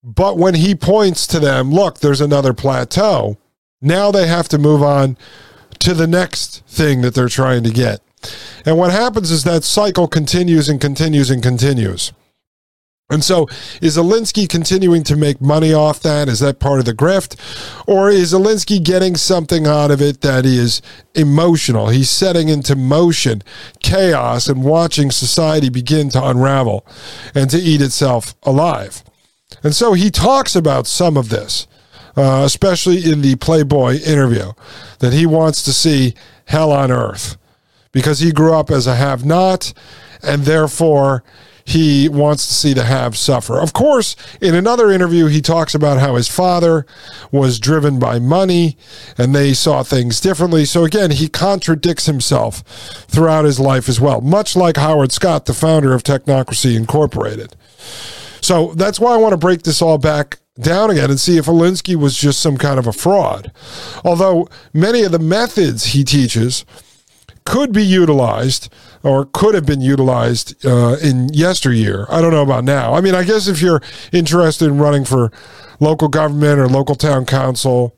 But 0.04 0.38
when 0.38 0.56
he 0.56 0.74
points 0.74 1.28
to 1.28 1.40
them, 1.40 1.72
look, 1.72 2.00
there's 2.00 2.22
another 2.22 2.54
plateau, 2.54 3.38
now 3.80 4.12
they 4.12 4.28
have 4.28 4.50
to 4.50 4.58
move 4.58 4.82
on 4.82 5.18
to 5.80 5.94
the 5.94 6.08
next 6.08 6.66
thing 6.66 7.02
that 7.02 7.14
they're 7.14 7.30
trying 7.30 7.64
to 7.64 7.72
get. 7.72 8.02
And 8.66 8.78
what 8.78 8.92
happens 8.92 9.32
is 9.32 9.44
that 9.44 9.64
cycle 9.64 10.08
continues 10.08 10.70
and 10.70 10.82
continues 10.82 11.30
and 11.30 11.42
continues. 11.42 12.14
And 13.12 13.26
so, 13.26 13.47
is 13.82 13.97
Alinsky 13.97 14.47
continuing 14.47 15.04
to 15.04 15.17
make 15.17 15.41
money 15.41 15.74
off 15.74 16.00
that? 16.00 16.30
Is 16.30 16.39
that 16.39 16.60
part 16.60 16.80
of 16.80 16.86
the 16.86 16.93
grift? 16.93 17.36
Or 17.86 18.10
is 18.10 18.32
Alinsky 18.32 18.82
getting 18.82 19.17
something 19.17 19.67
out 19.67 19.91
of 19.91 20.02
it 20.02 20.21
that 20.21 20.45
is 20.45 20.82
emotional? 21.13 21.89
He's 21.89 22.10
setting 22.10 22.47
into 22.47 22.74
motion 22.76 23.43
chaos 23.82 24.47
and 24.47 24.63
watching 24.63 25.12
society 25.12 25.67
begin 25.67 26.10
to 26.12 26.26
unravel 26.26 26.86
and 27.36 27.50
to 27.50 27.58
eat 27.58 27.82
itself 27.82 28.34
alive. 28.43 29.04
And 29.62 29.76
so 29.76 29.91
he 29.91 30.10
talks 30.10 30.56
about 30.56 30.88
some 30.88 31.17
of 31.17 31.28
this, 31.28 31.67
uh, 32.15 32.43
especially 32.45 33.12
in 33.12 33.21
the 33.21 33.36
Playboy 33.36 34.00
interview, 34.00 34.54
that 35.00 35.12
he 35.12 35.26
wants 35.26 35.63
to 35.63 35.74
see 35.74 36.13
hell 36.45 36.71
on 36.71 36.91
earth 36.91 37.36
because 37.91 38.19
he 38.19 38.32
grew 38.32 38.54
up 38.54 38.71
as 38.71 38.88
a 38.88 38.95
have 38.95 39.26
not 39.26 39.74
and 40.24 40.43
therefore 40.43 41.24
he 41.65 42.10
wants 42.10 42.47
to 42.47 42.54
see 42.54 42.74
the 42.74 42.86
haves 42.86 43.19
suffer. 43.19 43.60
Of 43.60 43.74
course, 43.74 44.15
in 44.41 44.56
another 44.56 44.91
interview, 44.91 45.28
he 45.28 45.41
talks 45.41 45.76
about 45.76 46.00
how 46.00 46.15
his 46.15 46.28
father 46.28 46.86
was 47.32 47.60
driven 47.60 48.00
by 48.00 48.19
money 48.19 48.78
and 49.17 49.34
they 49.34 49.54
saw 49.54 49.84
things 49.84 50.19
differently. 50.19 50.65
So 50.65 50.84
again, 50.84 51.12
he 51.12 51.28
contradicts 51.28 52.06
himself 52.06 52.60
throughout 53.08 53.45
his 53.45 53.60
life 53.60 53.88
as 53.89 54.00
well, 54.00 54.21
much 54.21 54.56
like 54.56 54.78
Howard 54.78 55.12
Scott, 55.12 55.45
the 55.45 55.54
founder 55.54 55.93
of 55.93 56.04
Technocracy 56.04 56.76
Incorporated. 56.76 57.56
So 58.41 58.74
that's 58.74 59.00
why 59.00 59.13
I 59.13 59.17
want 59.17 59.34
to 59.34 59.38
break 59.38 59.63
this 59.63 59.82
all 59.82 59.97
back 59.97 60.39
down 60.60 60.89
again 60.89 61.10
and 61.10 61.19
see 61.19 61.38
if 61.38 61.45
Alinsky 61.45 61.95
was 61.95 62.17
just 62.17 62.39
some 62.39 62.58
kind 62.58 62.80
of 62.80 62.88
a 62.88 62.93
fraud. 62.93 63.52
Although 64.04 64.50
many 64.74 65.04
of 65.04 65.12
the 65.12 65.19
methods 65.19 65.86
he 65.86 66.04
teaches 66.04 66.65
could 67.45 67.71
be 67.71 67.84
utilized 67.84 68.71
or 69.04 69.25
could 69.25 69.56
have 69.56 69.65
been 69.65 69.82
utilized 69.82 70.65
uh, 70.65 70.97
in 71.01 71.30
yesteryear. 71.30 72.06
I 72.10 72.21
don't 72.21 72.32
know 72.32 72.43
about 72.43 72.63
now. 72.63 72.93
I 72.93 73.01
mean, 73.01 73.15
I 73.15 73.23
guess 73.23 73.47
if 73.47 73.62
you're 73.62 73.82
interested 74.12 74.65
in 74.65 74.77
running 74.77 75.06
for 75.06 75.32
local 75.80 76.08
government 76.08 76.60
or 76.60 76.67
local 76.67 76.95
town 76.95 77.25
council, 77.25 77.95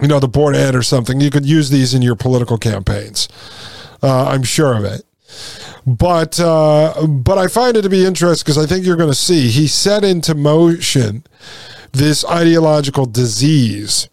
you 0.00 0.08
know, 0.08 0.18
the 0.18 0.28
board 0.28 0.56
ed 0.56 0.74
or 0.74 0.82
something, 0.82 1.20
you 1.20 1.30
could 1.30 1.46
use 1.46 1.70
these 1.70 1.94
in 1.94 2.02
your 2.02 2.16
political 2.16 2.58
campaigns. 2.58 3.28
Uh, 4.02 4.26
I'm 4.26 4.42
sure 4.42 4.76
of 4.76 4.84
it. 4.84 5.02
But 5.86 6.38
uh, 6.38 7.06
but 7.06 7.38
I 7.38 7.48
find 7.48 7.76
it 7.76 7.82
to 7.82 7.88
be 7.88 8.04
interesting 8.04 8.44
because 8.44 8.62
I 8.62 8.66
think 8.66 8.84
you're 8.84 8.96
going 8.96 9.10
to 9.10 9.14
see 9.14 9.48
he 9.48 9.66
set 9.66 10.04
into 10.04 10.34
motion 10.34 11.24
this 11.92 12.24
ideological 12.24 13.06
disease 13.06 14.08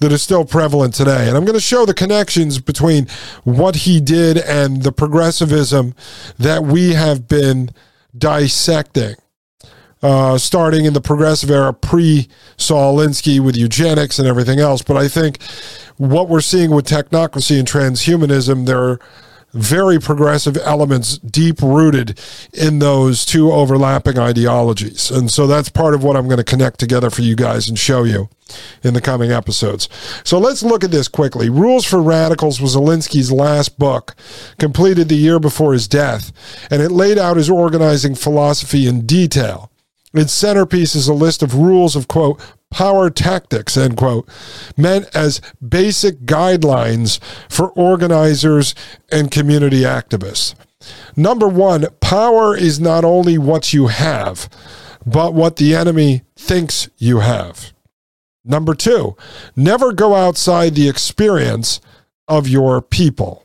that 0.00 0.12
is 0.12 0.22
still 0.22 0.44
prevalent 0.44 0.94
today. 0.94 1.28
And 1.28 1.36
I'm 1.36 1.44
going 1.44 1.54
to 1.54 1.60
show 1.60 1.84
the 1.84 1.94
connections 1.94 2.58
between 2.58 3.06
what 3.44 3.76
he 3.76 4.00
did 4.00 4.38
and 4.38 4.82
the 4.82 4.92
progressivism 4.92 5.94
that 6.38 6.62
we 6.62 6.94
have 6.94 7.28
been 7.28 7.70
dissecting. 8.16 9.16
Uh, 10.00 10.38
starting 10.38 10.84
in 10.84 10.92
the 10.92 11.00
progressive 11.00 11.50
era 11.50 11.74
pre 11.74 12.28
Saul 12.56 12.98
Alinsky 12.98 13.40
with 13.40 13.56
eugenics 13.56 14.20
and 14.20 14.28
everything 14.28 14.60
else. 14.60 14.80
But 14.80 14.96
I 14.96 15.08
think 15.08 15.42
what 15.96 16.28
we're 16.28 16.40
seeing 16.40 16.70
with 16.70 16.86
technocracy 16.86 17.58
and 17.58 17.66
transhumanism, 17.66 18.64
there 18.66 19.00
very 19.58 19.98
progressive 19.98 20.56
elements 20.58 21.18
deep 21.18 21.60
rooted 21.60 22.18
in 22.52 22.78
those 22.78 23.24
two 23.24 23.52
overlapping 23.52 24.18
ideologies. 24.18 25.10
And 25.10 25.30
so 25.30 25.46
that's 25.46 25.68
part 25.68 25.94
of 25.94 26.02
what 26.02 26.16
I'm 26.16 26.26
going 26.26 26.38
to 26.38 26.44
connect 26.44 26.78
together 26.78 27.10
for 27.10 27.22
you 27.22 27.36
guys 27.36 27.68
and 27.68 27.78
show 27.78 28.04
you 28.04 28.28
in 28.82 28.94
the 28.94 29.00
coming 29.00 29.30
episodes. 29.30 29.88
So 30.24 30.38
let's 30.38 30.62
look 30.62 30.84
at 30.84 30.90
this 30.90 31.08
quickly. 31.08 31.50
Rules 31.50 31.84
for 31.84 32.00
Radicals 32.00 32.60
was 32.60 32.76
Alinsky's 32.76 33.32
last 33.32 33.78
book, 33.78 34.14
completed 34.58 35.08
the 35.08 35.16
year 35.16 35.38
before 35.38 35.72
his 35.72 35.88
death, 35.88 36.32
and 36.70 36.80
it 36.80 36.90
laid 36.90 37.18
out 37.18 37.36
his 37.36 37.50
organizing 37.50 38.14
philosophy 38.14 38.86
in 38.86 39.06
detail. 39.06 39.70
Its 40.14 40.32
centerpiece 40.32 40.94
is 40.94 41.08
a 41.08 41.12
list 41.12 41.42
of 41.42 41.54
rules 41.54 41.94
of, 41.94 42.08
quote, 42.08 42.40
power 42.70 43.10
tactics, 43.10 43.76
end 43.76 43.96
quote, 43.96 44.28
meant 44.76 45.08
as 45.14 45.40
basic 45.66 46.20
guidelines 46.20 47.18
for 47.48 47.70
organizers 47.70 48.74
and 49.10 49.30
community 49.30 49.80
activists. 49.80 50.54
Number 51.16 51.48
one, 51.48 51.86
power 52.00 52.56
is 52.56 52.78
not 52.78 53.04
only 53.04 53.38
what 53.38 53.72
you 53.72 53.88
have, 53.88 54.48
but 55.04 55.34
what 55.34 55.56
the 55.56 55.74
enemy 55.74 56.22
thinks 56.36 56.88
you 56.98 57.20
have. 57.20 57.72
Number 58.44 58.74
two, 58.74 59.16
never 59.56 59.92
go 59.92 60.14
outside 60.14 60.74
the 60.74 60.88
experience 60.88 61.80
of 62.28 62.48
your 62.48 62.80
people. 62.80 63.44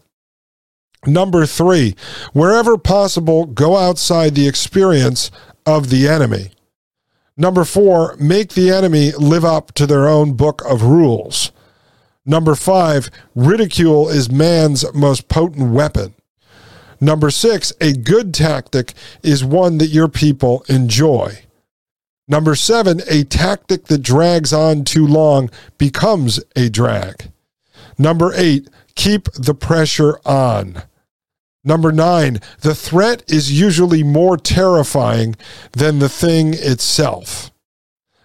Number 1.05 1.45
three, 1.45 1.95
wherever 2.31 2.77
possible, 2.77 3.45
go 3.45 3.75
outside 3.75 4.35
the 4.35 4.47
experience 4.47 5.31
of 5.65 5.89
the 5.89 6.07
enemy. 6.07 6.52
Number 7.35 7.63
four, 7.63 8.15
make 8.19 8.49
the 8.49 8.69
enemy 8.69 9.11
live 9.11 9.43
up 9.43 9.73
to 9.73 9.87
their 9.87 10.07
own 10.07 10.33
book 10.33 10.61
of 10.65 10.83
rules. 10.83 11.51
Number 12.25 12.55
five, 12.55 13.09
ridicule 13.35 14.07
is 14.07 14.31
man's 14.31 14.85
most 14.93 15.27
potent 15.27 15.71
weapon. 15.71 16.13
Number 17.01 17.31
six, 17.31 17.73
a 17.81 17.91
good 17.93 18.33
tactic 18.33 18.93
is 19.23 19.43
one 19.43 19.77
that 19.79 19.87
your 19.87 20.07
people 20.07 20.63
enjoy. 20.69 21.39
Number 22.27 22.55
seven, 22.55 23.01
a 23.09 23.25
tactic 23.25 23.85
that 23.85 24.03
drags 24.03 24.53
on 24.53 24.85
too 24.85 25.05
long 25.05 25.49
becomes 25.77 26.39
a 26.55 26.69
drag. 26.69 27.31
Number 27.97 28.31
eight, 28.35 28.69
keep 28.95 29.25
the 29.33 29.53
pressure 29.53 30.19
on. 30.25 30.83
Number 31.63 31.91
nine, 31.91 32.39
the 32.59 32.75
threat 32.75 33.23
is 33.27 33.57
usually 33.57 34.03
more 34.03 34.37
terrifying 34.37 35.35
than 35.71 35.99
the 35.99 36.09
thing 36.09 36.53
itself. 36.53 37.51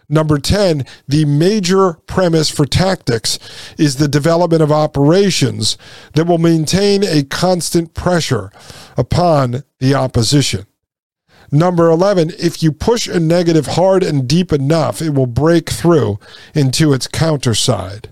Number 0.09 0.39
10, 0.39 0.87
the 1.07 1.27
major 1.27 1.95
premise 2.07 2.49
for 2.49 2.65
tactics 2.65 3.39
is 3.77 3.97
the 3.97 4.09
development 4.09 4.63
of 4.63 4.73
operations 4.73 5.77
that 6.15 6.27
will 6.27 6.39
maintain 6.39 7.05
a 7.05 7.25
constant 7.25 7.93
pressure 7.93 8.51
upon 8.97 9.65
the 9.81 9.95
opposition. 9.95 10.67
Number 11.53 11.91
11, 11.91 12.33
if 12.39 12.63
you 12.63 12.73
push 12.73 13.07
a 13.07 13.21
negative 13.21 13.67
hard 13.67 14.03
and 14.03 14.27
deep 14.27 14.53
enough, 14.53 15.01
it 15.03 15.15
will 15.15 15.27
break 15.27 15.69
through 15.69 16.19
into 16.55 16.93
its 16.93 17.07
counter 17.07 17.55
side. 17.55 18.09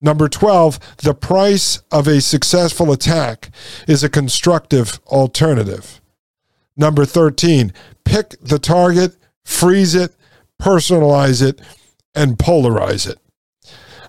Number 0.00 0.28
12, 0.28 0.78
the 0.98 1.14
price 1.14 1.82
of 1.90 2.06
a 2.06 2.20
successful 2.20 2.92
attack 2.92 3.50
is 3.88 4.04
a 4.04 4.10
constructive 4.10 5.00
alternative. 5.06 6.00
Number 6.76 7.04
13, 7.04 7.72
pick 8.04 8.34
the 8.40 8.58
target, 8.58 9.16
freeze 9.44 9.94
it, 9.94 10.14
personalize 10.60 11.42
it, 11.42 11.60
and 12.14 12.36
polarize 12.36 13.08
it. 13.08 13.18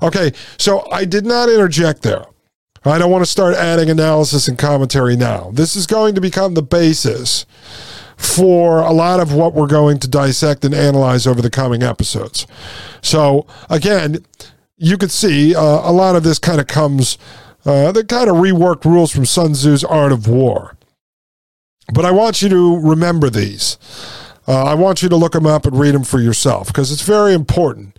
Okay, 0.02 0.32
so 0.58 0.89
I 0.91 1.06
did 1.06 1.26
not 1.26 1.50
interject 1.50 2.04
there. 2.04 2.26
I 2.86 2.97
don't 2.97 3.12
want 3.12 3.26
to 3.26 3.30
start 3.30 3.56
adding 3.56 3.89
analysis 3.89 4.47
and 4.47 4.58
commentary 4.58 5.15
now. 5.15 5.52
This 5.54 5.76
is 5.76 5.88
going 5.88 6.15
to 6.15 6.21
become 6.21 6.54
the 6.54 6.62
basis 6.62 7.45
for 8.15 8.80
a 8.80 8.91
lot 8.91 9.19
of 9.19 9.34
what 9.34 9.54
we're 9.54 9.67
going 9.67 10.00
to 10.00 10.08
dissect 10.08 10.63
and 10.63 10.73
analyze 10.73 11.28
over 11.28 11.41
the 11.41 11.50
coming 11.50 11.84
episodes. 11.84 12.47
So, 13.02 13.45
again, 13.69 14.26
you 14.77 14.97
could 14.97 15.11
see 15.11 15.55
uh, 15.55 15.61
a 15.61 15.91
lot 15.91 16.15
of 16.15 16.23
this 16.23 16.39
kind 16.39 16.61
of 16.61 16.67
comes, 16.67 17.17
uh, 17.65 17.91
the 17.91 18.03
kind 18.03 18.29
of 18.29 18.37
reworked 18.37 18.85
rules 18.85 19.11
from 19.11 19.25
Sun 19.25 19.53
Tzu's 19.53 19.83
Art 19.83 20.11
of 20.11 20.27
War. 20.27 20.77
But 21.93 22.05
I 22.05 22.11
want 22.11 22.41
you 22.41 22.49
to 22.49 22.79
remember 22.79 23.29
these. 23.29 23.77
Uh, 24.47 24.63
I 24.63 24.75
want 24.75 25.01
you 25.01 25.09
to 25.09 25.15
look 25.15 25.33
them 25.33 25.45
up 25.45 25.65
and 25.65 25.77
read 25.77 25.93
them 25.93 26.03
for 26.03 26.19
yourself 26.19 26.67
because 26.67 26.91
it's 26.91 27.01
very 27.01 27.33
important. 27.33 27.97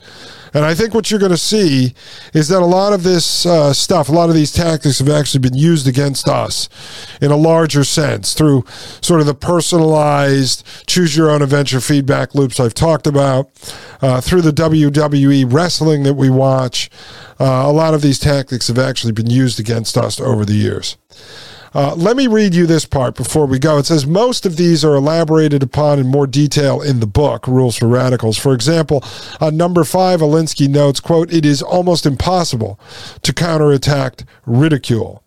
And 0.54 0.64
I 0.64 0.74
think 0.74 0.94
what 0.94 1.10
you're 1.10 1.20
going 1.20 1.32
to 1.32 1.36
see 1.36 1.94
is 2.32 2.48
that 2.48 2.62
a 2.62 2.66
lot 2.66 2.92
of 2.92 3.02
this 3.02 3.46
uh, 3.46 3.72
stuff, 3.72 4.08
a 4.08 4.12
lot 4.12 4.28
of 4.28 4.34
these 4.34 4.52
tactics 4.52 4.98
have 4.98 5.08
actually 5.08 5.40
been 5.40 5.56
used 5.56 5.86
against 5.86 6.28
us 6.28 6.68
in 7.20 7.30
a 7.30 7.36
larger 7.36 7.84
sense 7.84 8.34
through 8.34 8.64
sort 9.00 9.20
of 9.20 9.26
the 9.26 9.34
personalized 9.34 10.66
choose 10.86 11.16
your 11.16 11.30
own 11.30 11.42
adventure 11.42 11.80
feedback 11.80 12.34
loops 12.34 12.60
I've 12.60 12.74
talked 12.74 13.06
about, 13.06 13.50
uh, 14.00 14.20
through 14.20 14.42
the 14.42 14.52
WWE 14.52 15.52
wrestling 15.52 16.02
that 16.04 16.14
we 16.14 16.30
watch. 16.30 16.90
Uh, 17.40 17.64
a 17.66 17.72
lot 17.72 17.94
of 17.94 18.02
these 18.02 18.18
tactics 18.18 18.68
have 18.68 18.78
actually 18.78 19.12
been 19.12 19.30
used 19.30 19.60
against 19.60 19.96
us 19.96 20.20
over 20.20 20.44
the 20.44 20.54
years. 20.54 20.96
Uh, 21.74 21.94
let 21.94 22.16
me 22.16 22.26
read 22.26 22.54
you 22.54 22.66
this 22.66 22.84
part 22.84 23.14
before 23.14 23.46
we 23.46 23.58
go. 23.58 23.78
It 23.78 23.86
says 23.86 24.06
most 24.06 24.46
of 24.46 24.56
these 24.56 24.84
are 24.84 24.94
elaborated 24.94 25.62
upon 25.62 25.98
in 25.98 26.06
more 26.06 26.26
detail 26.26 26.80
in 26.80 27.00
the 27.00 27.06
book, 27.06 27.46
Rules 27.46 27.76
for 27.76 27.88
Radicals. 27.88 28.38
For 28.38 28.54
example, 28.54 29.04
on 29.40 29.56
number 29.56 29.84
five, 29.84 30.20
Alinsky 30.20 30.68
notes, 30.68 31.00
quote, 31.00 31.32
it 31.32 31.44
is 31.44 31.62
almost 31.62 32.06
impossible 32.06 32.80
to 33.22 33.32
counterattack 33.32 34.24
ridicule. 34.46 35.22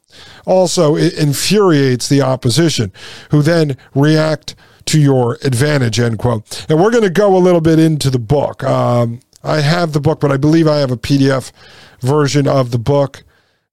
Also, 0.45 0.95
it 0.95 1.13
infuriates 1.13 2.09
the 2.09 2.21
opposition, 2.21 2.91
who 3.29 3.41
then 3.41 3.77
react 3.95 4.55
to 4.85 4.99
your 4.99 5.37
advantage, 5.43 5.99
end 5.99 6.19
quote. 6.19 6.65
And 6.69 6.81
we're 6.81 6.91
going 6.91 7.03
to 7.03 7.09
go 7.09 7.35
a 7.35 7.39
little 7.39 7.61
bit 7.61 7.79
into 7.79 8.09
the 8.09 8.19
book. 8.19 8.63
Um, 8.63 9.21
I 9.43 9.61
have 9.61 9.93
the 9.93 10.01
book, 10.01 10.19
but 10.19 10.31
I 10.31 10.37
believe 10.37 10.67
I 10.67 10.77
have 10.79 10.91
a 10.91 10.97
PDF 10.97 11.51
version 12.01 12.47
of 12.47 12.71
the 12.71 12.79
book 12.79 13.23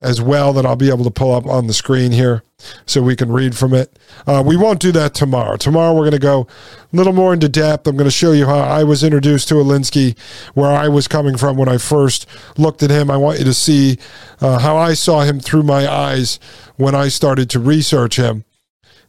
as 0.00 0.22
well 0.22 0.52
that 0.52 0.64
I'll 0.64 0.76
be 0.76 0.90
able 0.90 1.04
to 1.04 1.10
pull 1.10 1.34
up 1.34 1.46
on 1.46 1.66
the 1.66 1.74
screen 1.74 2.12
here 2.12 2.42
so 2.86 3.02
we 3.02 3.16
can 3.16 3.32
read 3.32 3.56
from 3.56 3.74
it. 3.74 3.98
Uh, 4.26 4.42
we 4.46 4.56
won't 4.56 4.80
do 4.80 4.92
that 4.92 5.14
tomorrow. 5.14 5.56
Tomorrow 5.56 5.92
we're 5.92 6.02
going 6.02 6.12
to 6.12 6.18
go 6.18 6.46
a 6.92 6.96
little 6.96 7.12
more 7.12 7.32
into 7.32 7.48
depth. 7.48 7.86
I'm 7.86 7.96
going 7.96 8.08
to 8.08 8.10
show 8.10 8.32
you 8.32 8.46
how 8.46 8.58
I 8.58 8.84
was 8.84 9.02
introduced 9.02 9.48
to 9.48 9.54
Alinsky, 9.54 10.16
where 10.54 10.70
I 10.70 10.88
was 10.88 11.08
coming 11.08 11.36
from 11.36 11.56
when 11.56 11.68
I 11.68 11.78
first 11.78 12.26
looked 12.56 12.82
at 12.82 12.90
him. 12.90 13.10
I 13.10 13.16
want 13.16 13.38
you 13.38 13.44
to 13.44 13.54
see 13.54 13.98
uh, 14.40 14.58
how 14.58 14.76
I 14.76 14.94
saw 14.94 15.22
him 15.22 15.40
through 15.40 15.64
my 15.64 15.90
eyes 15.90 16.38
when 16.76 16.94
I 16.94 17.08
started 17.08 17.50
to 17.50 17.58
research 17.58 18.16
him. 18.16 18.44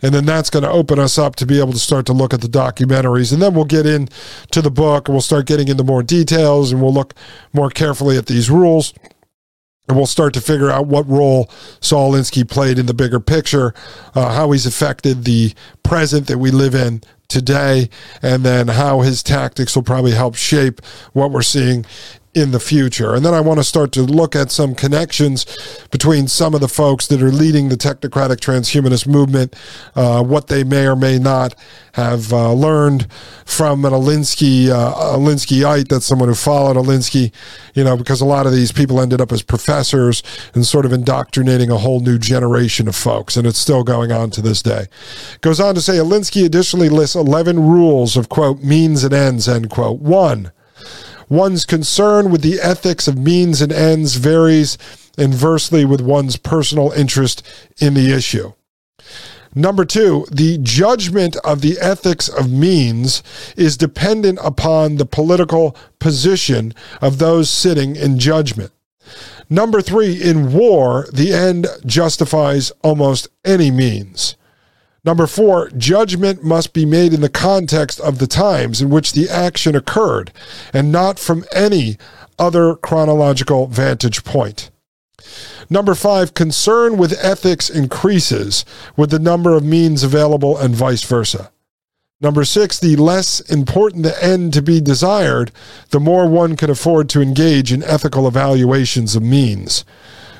And 0.01 0.13
then 0.13 0.25
that's 0.25 0.49
going 0.49 0.63
to 0.63 0.71
open 0.71 0.97
us 0.97 1.17
up 1.17 1.35
to 1.37 1.45
be 1.45 1.59
able 1.59 1.73
to 1.73 1.79
start 1.79 2.05
to 2.05 2.13
look 2.13 2.33
at 2.33 2.41
the 2.41 2.47
documentaries. 2.47 3.33
And 3.33 3.41
then 3.41 3.53
we'll 3.53 3.65
get 3.65 3.85
into 3.85 4.61
the 4.61 4.71
book 4.71 5.07
and 5.07 5.13
we'll 5.13 5.21
start 5.21 5.45
getting 5.45 5.67
into 5.67 5.83
more 5.83 6.01
details 6.01 6.71
and 6.71 6.81
we'll 6.81 6.93
look 6.93 7.13
more 7.51 7.69
carefully 7.69 8.17
at 8.17 8.27
these 8.27 8.49
rules 8.49 8.93
and 9.89 9.97
we'll 9.97 10.05
start 10.05 10.35
to 10.35 10.41
figure 10.41 10.69
out 10.69 10.85
what 10.85 11.09
role 11.09 11.49
Saul 11.81 12.13
Alinsky 12.13 12.47
played 12.47 12.77
in 12.77 12.85
the 12.85 12.93
bigger 12.93 13.19
picture, 13.19 13.73
uh, 14.13 14.31
how 14.33 14.51
he's 14.51 14.67
affected 14.67 15.25
the 15.25 15.53
present 15.81 16.27
that 16.27 16.37
we 16.37 16.51
live 16.51 16.75
in 16.75 17.01
today, 17.27 17.89
and 18.21 18.45
then 18.45 18.67
how 18.67 19.01
his 19.01 19.23
tactics 19.23 19.75
will 19.75 19.83
probably 19.83 20.11
help 20.11 20.35
shape 20.35 20.79
what 21.13 21.31
we're 21.31 21.41
seeing 21.41 21.85
in 22.39 22.51
the 22.51 22.59
future. 22.59 23.13
And 23.13 23.25
then 23.25 23.33
I 23.33 23.41
want 23.41 23.59
to 23.59 23.63
start 23.63 23.91
to 23.93 24.01
look 24.01 24.35
at 24.35 24.51
some 24.51 24.73
connections 24.75 25.45
between 25.91 26.27
some 26.27 26.55
of 26.55 26.61
the 26.61 26.67
folks 26.67 27.07
that 27.07 27.21
are 27.21 27.31
leading 27.31 27.69
the 27.69 27.75
technocratic 27.75 28.37
transhumanist 28.37 29.07
movement, 29.07 29.55
uh, 29.95 30.23
what 30.23 30.47
they 30.47 30.63
may 30.63 30.87
or 30.87 30.95
may 30.95 31.19
not 31.19 31.55
have 31.93 32.31
uh, 32.31 32.53
learned 32.53 33.11
from 33.45 33.83
an 33.83 33.91
Alinsky, 33.91 34.69
uh, 34.69 34.93
Alinskyite, 35.17 35.89
that's 35.89 36.05
someone 36.05 36.29
who 36.29 36.35
followed 36.35 36.77
Alinsky, 36.77 37.31
you 37.73 37.83
know, 37.83 37.97
because 37.97 38.21
a 38.21 38.25
lot 38.25 38.45
of 38.45 38.53
these 38.53 38.71
people 38.71 39.01
ended 39.01 39.19
up 39.19 39.31
as 39.31 39.41
professors 39.41 40.23
and 40.53 40.65
sort 40.65 40.85
of 40.85 40.93
indoctrinating 40.93 41.69
a 41.69 41.77
whole 41.77 41.99
new 41.99 42.17
generation 42.17 42.87
of 42.87 42.95
folks. 42.95 43.35
And 43.35 43.45
it's 43.45 43.59
still 43.59 43.83
going 43.83 44.11
on 44.11 44.29
to 44.31 44.41
this 44.41 44.61
day. 44.61 44.85
Goes 45.41 45.59
on 45.59 45.75
to 45.75 45.81
say 45.81 45.97
Alinsky 45.97 46.45
additionally 46.45 46.89
lists 46.89 47.15
11 47.15 47.59
rules 47.59 48.15
of, 48.15 48.29
quote, 48.29 48.61
means 48.61 49.03
and 49.03 49.13
ends, 49.13 49.47
end 49.47 49.69
quote. 49.69 49.99
One, 49.99 50.51
One's 51.29 51.65
concern 51.65 52.31
with 52.31 52.41
the 52.41 52.59
ethics 52.59 53.07
of 53.07 53.17
means 53.17 53.61
and 53.61 53.71
ends 53.71 54.15
varies 54.15 54.77
inversely 55.17 55.85
with 55.85 56.01
one's 56.01 56.37
personal 56.37 56.91
interest 56.91 57.45
in 57.79 57.93
the 57.93 58.11
issue. 58.11 58.53
Number 59.55 59.85
two, 59.85 60.25
the 60.31 60.57
judgment 60.59 61.35
of 61.37 61.61
the 61.61 61.77
ethics 61.79 62.27
of 62.27 62.51
means 62.51 63.23
is 63.57 63.77
dependent 63.77 64.39
upon 64.43 64.95
the 64.95 65.05
political 65.05 65.75
position 65.99 66.73
of 67.01 67.17
those 67.17 67.49
sitting 67.49 67.95
in 67.95 68.19
judgment. 68.19 68.71
Number 69.49 69.81
three, 69.81 70.21
in 70.21 70.53
war, 70.53 71.07
the 71.11 71.33
end 71.33 71.67
justifies 71.85 72.71
almost 72.83 73.27
any 73.43 73.71
means. 73.71 74.35
Number 75.05 75.27
four, 75.27 75.69
judgment 75.71 76.43
must 76.43 76.73
be 76.73 76.85
made 76.85 77.13
in 77.13 77.21
the 77.21 77.29
context 77.29 77.99
of 77.99 78.19
the 78.19 78.27
times 78.27 78.81
in 78.81 78.89
which 78.89 79.13
the 79.13 79.29
action 79.29 79.75
occurred 79.75 80.31
and 80.73 80.91
not 80.91 81.19
from 81.19 81.45
any 81.53 81.97
other 82.37 82.75
chronological 82.75 83.67
vantage 83.67 84.23
point. 84.23 84.71
Number 85.69 85.95
five, 85.95 86.33
concern 86.33 86.97
with 86.97 87.23
ethics 87.23 87.69
increases 87.69 88.65
with 88.97 89.11
the 89.11 89.19
number 89.19 89.55
of 89.55 89.63
means 89.63 90.03
available 90.03 90.57
and 90.57 90.75
vice 90.75 91.03
versa. 91.03 91.51
Number 92.21 92.43
six, 92.43 92.79
the 92.79 92.97
less 92.97 93.39
important 93.39 94.03
the 94.03 94.23
end 94.23 94.53
to 94.53 94.61
be 94.61 94.81
desired, 94.81 95.51
the 95.91 96.01
more 96.01 96.27
one 96.27 96.57
can 96.57 96.69
afford 96.69 97.07
to 97.09 97.21
engage 97.21 97.71
in 97.71 97.83
ethical 97.83 98.27
evaluations 98.27 99.15
of 99.15 99.23
means. 99.23 99.85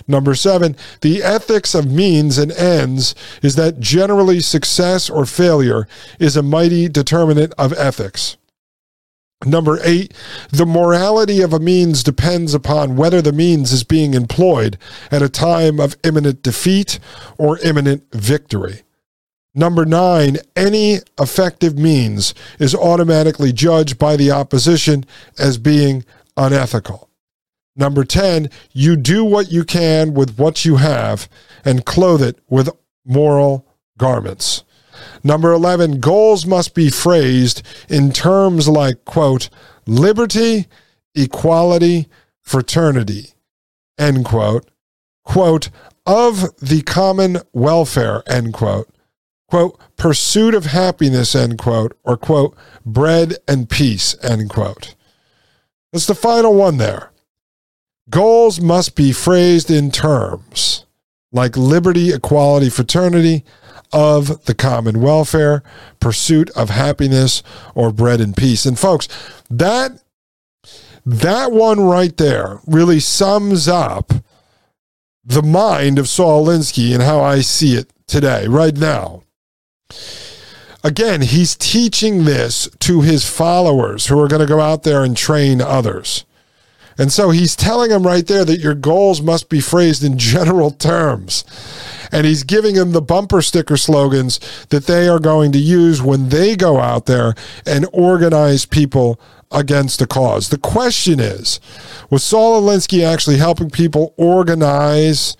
Number 0.10 0.34
seven, 0.34 0.76
the 1.02 1.22
ethics 1.22 1.76
of 1.76 1.92
means 1.92 2.40
and 2.40 2.52
ends 2.52 3.14
is 3.44 3.56
that 3.58 3.80
generally 3.80 4.40
success 4.40 5.08
or 5.08 5.28
failure 5.28 5.88
is 6.18 6.36
a 6.36 6.42
mighty 6.42 6.90
determinant 6.90 7.54
of 7.60 7.74
ethics. 7.74 8.36
Number 9.46 9.80
eight, 9.84 10.12
the 10.50 10.66
morality 10.66 11.42
of 11.42 11.54
a 11.54 11.60
means 11.60 12.02
depends 12.02 12.56
upon 12.56 12.96
whether 12.96 13.22
the 13.22 13.32
means 13.32 13.72
is 13.72 13.84
being 13.84 14.16
employed 14.16 14.80
at 15.12 15.22
a 15.22 15.30
time 15.30 15.80
of 15.80 15.96
imminent 16.04 16.42
defeat 16.42 17.00
or 17.38 17.60
imminent 17.60 18.04
victory. 18.12 18.82
Number 19.54 19.86
nine, 19.86 20.38
any 20.56 21.02
effective 21.20 21.78
means 21.78 22.34
is 22.58 22.74
automatically 22.74 23.54
judged 23.54 24.00
by 24.00 24.16
the 24.16 24.32
opposition 24.32 25.06
as 25.38 25.60
being 25.60 26.04
unethical. 26.36 27.09
Number 27.76 28.04
10, 28.04 28.50
you 28.74 28.96
do 28.96 29.24
what 29.24 29.52
you 29.52 29.64
can 29.64 30.14
with 30.14 30.38
what 30.38 30.66
you 30.66 30.78
have 30.78 31.30
and 31.64 31.86
clothe 31.86 32.22
it 32.22 32.40
with 32.50 32.70
moral 33.06 33.66
garments. 33.98 34.64
Number 35.24 35.52
11, 35.52 36.00
goals 36.00 36.46
must 36.46 36.74
be 36.74 36.90
phrased 36.90 37.62
in 37.88 38.12
terms 38.12 38.68
like, 38.68 39.06
quote, 39.06 39.50
liberty, 39.86 40.68
equality, 41.16 42.08
fraternity, 42.42 43.30
end 43.98 44.26
quote, 44.26 44.70
quote, 45.24 45.70
of 46.06 46.56
the 46.58 46.82
common 46.82 47.38
welfare, 47.54 48.24
end 48.28 48.54
quote, 48.54 48.90
quote, 49.48 49.80
pursuit 49.96 50.54
of 50.54 50.66
happiness, 50.66 51.36
end 51.36 51.58
quote, 51.58 51.98
or 52.04 52.18
quote, 52.18 52.58
bread 52.86 53.36
and 53.48 53.70
peace, 53.70 54.16
end 54.24 54.50
quote. 54.50 54.96
That's 55.92 56.08
the 56.08 56.16
final 56.16 56.54
one 56.54 56.78
there. 56.78 57.12
Goals 58.10 58.60
must 58.60 58.96
be 58.96 59.12
phrased 59.12 59.70
in 59.70 59.92
terms 59.92 60.86
like 61.32 61.56
liberty, 61.56 62.12
equality, 62.12 62.70
fraternity, 62.70 63.44
of 63.92 64.46
the 64.46 64.54
common 64.54 65.02
welfare, 65.02 65.64
pursuit 66.00 66.50
of 66.52 66.70
happiness, 66.70 67.42
or 67.74 67.92
bread 67.92 68.22
and 68.22 68.36
peace. 68.36 68.66
And 68.66 68.78
folks, 68.78 69.08
that 69.50 70.02
that 71.06 71.52
one 71.52 71.80
right 71.80 72.16
there 72.18 72.60
really 72.68 73.00
sums 73.00 73.68
up 73.68 74.12
the 75.24 75.42
mind 75.42 75.98
of 75.98 76.10
Saul 76.10 76.46
Alinsky 76.46 76.94
and 76.94 77.02
how 77.02 77.22
I 77.22 77.42
see 77.42 77.76
it 77.76 77.92
today, 78.08 78.48
right 78.48 78.76
now. 78.76 79.24
Again, 80.84 81.22
he's 81.22 81.56
teaching 81.56 82.26
this 82.26 82.70
to 82.80 83.02
his 83.02 83.30
followers 83.30 84.08
who 84.08 84.20
are 84.20 84.28
going 84.28 84.42
to 84.42 84.48
go 84.48 84.60
out 84.60 84.84
there 84.84 85.04
and 85.04 85.16
train 85.16 85.62
others. 85.62 86.26
And 87.00 87.12
so 87.14 87.30
he's 87.30 87.56
telling 87.56 87.90
them 87.90 88.06
right 88.06 88.28
there 88.28 88.44
that 88.44 88.60
your 88.60 88.76
goals 88.76 89.22
must 89.22 89.50
be 89.50 89.62
phrased 89.62 90.04
in 90.04 90.18
general 90.18 90.70
terms. 90.70 91.46
And 92.12 92.28
he's 92.28 92.44
giving 92.44 92.76
them 92.76 92.92
the 92.92 93.02
bumper 93.02 93.42
sticker 93.42 93.78
slogans 93.78 94.40
that 94.68 94.86
they 94.86 95.08
are 95.08 95.20
going 95.20 95.54
to 95.54 95.60
use 95.60 96.02
when 96.02 96.30
they 96.30 96.56
go 96.56 96.80
out 96.80 97.06
there 97.06 97.36
and 97.66 97.88
organize 97.94 98.66
people 98.66 99.20
against 99.52 100.02
a 100.02 100.08
cause. 100.08 100.50
The 100.50 100.58
question 100.58 101.20
is 101.20 101.60
was 102.10 102.24
Saul 102.24 102.62
Alinsky 102.62 103.04
actually 103.04 103.38
helping 103.38 103.70
people 103.72 104.14
organize? 104.18 105.36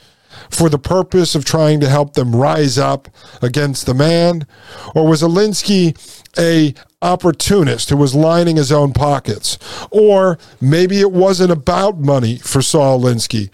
for 0.50 0.70
the 0.70 0.80
purpose 0.80 1.36
of 1.36 1.46
trying 1.46 1.80
to 1.80 1.90
help 1.90 2.14
them 2.14 2.36
rise 2.36 2.78
up 2.78 3.08
against 3.42 3.86
the 3.86 3.94
man? 3.94 4.48
Or 4.96 5.08
was 5.08 5.22
Alinsky 5.22 5.96
a 6.38 6.74
opportunist 7.02 7.90
who 7.90 7.98
was 7.98 8.16
lining 8.16 8.58
his 8.58 8.72
own 8.72 8.94
pockets? 8.94 9.58
Or 9.92 10.38
maybe 10.60 11.00
it 11.00 11.12
wasn't 11.12 11.52
about 11.52 12.00
money 12.00 12.38
for 12.38 12.62
Saul 12.62 13.02
Linsky. 13.02 13.50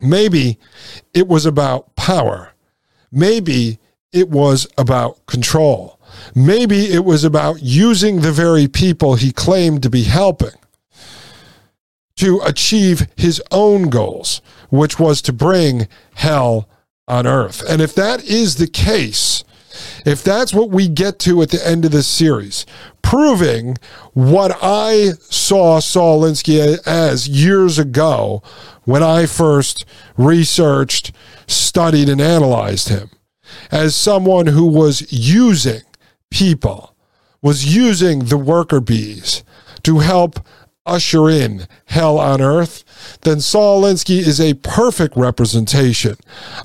Maybe 0.00 0.58
it 1.14 1.28
was 1.28 1.46
about 1.46 1.94
power. 1.96 2.52
Maybe 3.10 3.78
it 4.12 4.28
was 4.28 4.66
about 4.76 5.24
control. 5.26 5.98
Maybe 6.34 6.92
it 6.92 7.04
was 7.04 7.24
about 7.24 7.62
using 7.62 8.20
the 8.20 8.32
very 8.32 8.68
people 8.68 9.14
he 9.14 9.32
claimed 9.32 9.82
to 9.82 9.90
be 9.90 10.04
helping 10.04 10.50
to 12.16 12.40
achieve 12.44 13.08
his 13.16 13.42
own 13.50 13.88
goals, 13.88 14.42
which 14.70 14.98
was 14.98 15.22
to 15.22 15.32
bring 15.32 15.88
hell 16.14 16.68
on 17.08 17.26
earth. 17.26 17.62
And 17.68 17.80
if 17.80 17.94
that 17.94 18.24
is 18.24 18.56
the 18.56 18.66
case, 18.66 19.44
if 20.04 20.22
that's 20.22 20.52
what 20.52 20.70
we 20.70 20.88
get 20.88 21.18
to 21.20 21.42
at 21.42 21.50
the 21.50 21.66
end 21.66 21.84
of 21.84 21.92
this 21.92 22.06
series, 22.06 22.66
proving 23.02 23.76
what 24.12 24.56
I 24.62 25.12
saw 25.20 25.80
Saul 25.80 26.22
Alinsky 26.22 26.78
as 26.86 27.28
years 27.28 27.78
ago 27.78 28.42
when 28.84 29.02
I 29.02 29.26
first 29.26 29.84
researched, 30.16 31.12
studied, 31.46 32.08
and 32.08 32.20
analyzed 32.20 32.88
him 32.88 33.10
as 33.70 33.94
someone 33.94 34.46
who 34.46 34.66
was 34.66 35.12
using 35.12 35.82
people, 36.30 36.94
was 37.40 37.76
using 37.76 38.20
the 38.26 38.38
worker 38.38 38.80
bees 38.80 39.44
to 39.82 39.98
help 39.98 40.40
usher 40.84 41.28
in 41.28 41.66
hell 41.86 42.18
on 42.18 42.40
earth, 42.40 42.84
then 43.22 43.40
Saul 43.40 43.82
Alinsky 43.82 44.18
is 44.18 44.40
a 44.40 44.54
perfect 44.54 45.16
representation 45.16 46.16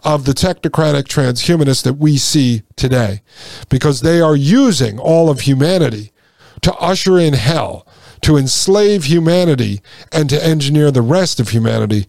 of 0.03 0.25
the 0.25 0.33
technocratic 0.33 1.03
transhumanists 1.03 1.83
that 1.83 1.93
we 1.93 2.17
see 2.17 2.63
today 2.75 3.21
because 3.69 4.01
they 4.01 4.19
are 4.19 4.35
using 4.35 4.99
all 4.99 5.29
of 5.29 5.41
humanity 5.41 6.11
to 6.61 6.73
usher 6.75 7.19
in 7.19 7.33
hell, 7.33 7.85
to 8.21 8.37
enslave 8.37 9.03
humanity, 9.03 9.81
and 10.11 10.29
to 10.29 10.43
engineer 10.43 10.89
the 10.89 11.03
rest 11.03 11.39
of 11.39 11.49
humanity 11.49 12.07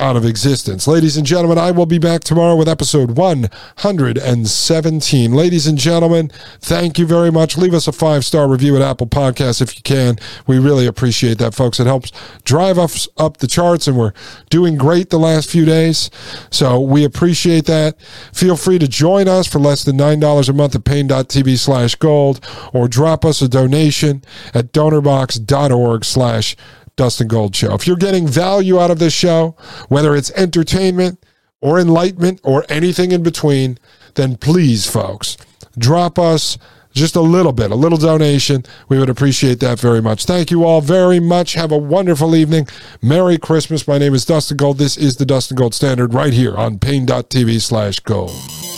out 0.00 0.16
of 0.16 0.24
existence. 0.24 0.88
Ladies 0.88 1.16
and 1.16 1.24
gentlemen, 1.24 1.56
I 1.56 1.70
will 1.70 1.86
be 1.86 2.00
back 2.00 2.24
tomorrow 2.24 2.56
with 2.56 2.68
episode 2.68 3.16
117. 3.16 5.32
Ladies 5.32 5.68
and 5.68 5.78
gentlemen, 5.78 6.32
thank 6.60 6.98
you 6.98 7.06
very 7.06 7.30
much. 7.30 7.56
Leave 7.56 7.74
us 7.74 7.86
a 7.86 7.92
five 7.92 8.24
star 8.24 8.48
review 8.48 8.74
at 8.74 8.82
Apple 8.82 9.06
Podcasts 9.06 9.62
if 9.62 9.76
you 9.76 9.82
can. 9.82 10.16
We 10.48 10.58
really 10.58 10.88
appreciate 10.88 11.38
that, 11.38 11.54
folks. 11.54 11.78
It 11.78 11.86
helps 11.86 12.10
drive 12.42 12.76
us 12.76 13.06
up 13.18 13.36
the 13.36 13.46
charts, 13.46 13.86
and 13.86 13.96
we're 13.96 14.14
doing 14.50 14.76
great 14.76 15.10
the 15.10 15.18
last 15.18 15.48
few 15.48 15.64
days. 15.64 16.10
So 16.50 16.80
we 16.80 17.04
appreciate 17.04 17.66
that. 17.66 17.94
Feel 18.32 18.56
free 18.56 18.80
to 18.80 18.88
join 18.88 19.28
us 19.28 19.46
for 19.46 19.60
less 19.60 19.84
than 19.84 19.96
$9 19.96 20.48
a 20.48 20.52
month 20.52 20.74
at 20.74 20.84
paine.tv 20.84 21.56
slash 21.56 21.94
gold 21.94 22.44
or 22.72 22.88
drop 22.88 23.24
us 23.24 23.40
a 23.40 23.48
donation 23.48 24.24
at 24.54 24.72
donorbox.org 24.72 26.04
slash 26.04 26.56
Dustin 26.96 27.28
Gold 27.28 27.54
Show. 27.56 27.74
If 27.74 27.86
you're 27.86 27.96
getting 27.96 28.26
value 28.26 28.80
out 28.80 28.90
of 28.90 28.98
this 28.98 29.12
show, 29.12 29.56
whether 29.88 30.14
it's 30.14 30.30
entertainment 30.32 31.24
or 31.60 31.78
enlightenment 31.78 32.40
or 32.44 32.64
anything 32.68 33.12
in 33.12 33.22
between, 33.22 33.78
then 34.14 34.36
please, 34.36 34.86
folks, 34.86 35.36
drop 35.76 36.18
us 36.18 36.56
just 36.92 37.16
a 37.16 37.20
little 37.20 37.52
bit, 37.52 37.72
a 37.72 37.74
little 37.74 37.98
donation. 37.98 38.64
We 38.88 38.98
would 38.98 39.10
appreciate 39.10 39.58
that 39.60 39.80
very 39.80 40.00
much. 40.00 40.24
Thank 40.24 40.50
you 40.50 40.64
all 40.64 40.80
very 40.80 41.18
much. 41.18 41.54
Have 41.54 41.72
a 41.72 41.78
wonderful 41.78 42.36
evening. 42.36 42.68
Merry 43.02 43.36
Christmas. 43.36 43.88
My 43.88 43.98
name 43.98 44.14
is 44.14 44.24
Dustin 44.24 44.56
Gold. 44.56 44.78
This 44.78 44.96
is 44.96 45.16
the 45.16 45.26
Dustin 45.26 45.56
Gold 45.56 45.74
Standard 45.74 46.14
right 46.14 46.32
here 46.32 46.56
on 46.56 46.78
paine.tv 46.78 47.60
slash 47.60 47.98
gold. 48.00 48.30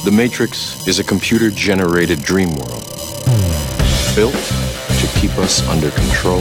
The 0.04 0.12
Matrix 0.12 0.86
is 0.88 0.98
a 0.98 1.04
computer 1.04 1.50
generated 1.50 2.20
dream 2.20 2.54
world 2.56 2.84
built 4.14 4.32
to 4.32 5.20
keep 5.20 5.36
us 5.36 5.66
under 5.68 5.90
control 5.90 6.40